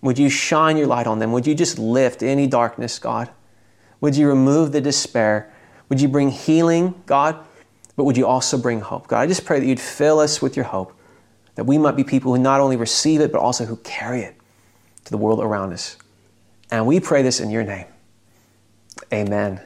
Would 0.00 0.18
you 0.18 0.28
shine 0.28 0.76
your 0.76 0.86
light 0.86 1.06
on 1.06 1.18
them? 1.18 1.32
Would 1.32 1.46
you 1.46 1.54
just 1.54 1.78
lift 1.78 2.22
any 2.22 2.46
darkness, 2.46 2.98
God? 2.98 3.30
Would 4.00 4.16
you 4.16 4.28
remove 4.28 4.72
the 4.72 4.80
despair? 4.80 5.52
Would 5.88 6.00
you 6.00 6.08
bring 6.08 6.30
healing, 6.30 6.94
God? 7.06 7.44
But 7.96 8.04
would 8.04 8.16
you 8.16 8.26
also 8.26 8.56
bring 8.56 8.80
hope? 8.80 9.08
God, 9.08 9.20
I 9.20 9.26
just 9.26 9.44
pray 9.44 9.58
that 9.58 9.66
you'd 9.66 9.80
fill 9.80 10.20
us 10.20 10.40
with 10.40 10.54
your 10.54 10.66
hope, 10.66 10.92
that 11.56 11.64
we 11.64 11.78
might 11.78 11.96
be 11.96 12.04
people 12.04 12.34
who 12.34 12.40
not 12.40 12.60
only 12.60 12.76
receive 12.76 13.20
it, 13.20 13.32
but 13.32 13.40
also 13.40 13.64
who 13.64 13.76
carry 13.78 14.20
it 14.20 14.36
to 15.04 15.10
the 15.10 15.18
world 15.18 15.40
around 15.40 15.72
us. 15.72 15.96
And 16.70 16.86
we 16.86 17.00
pray 17.00 17.22
this 17.22 17.40
in 17.40 17.50
your 17.50 17.64
name. 17.64 17.86
Amen. 19.12 19.60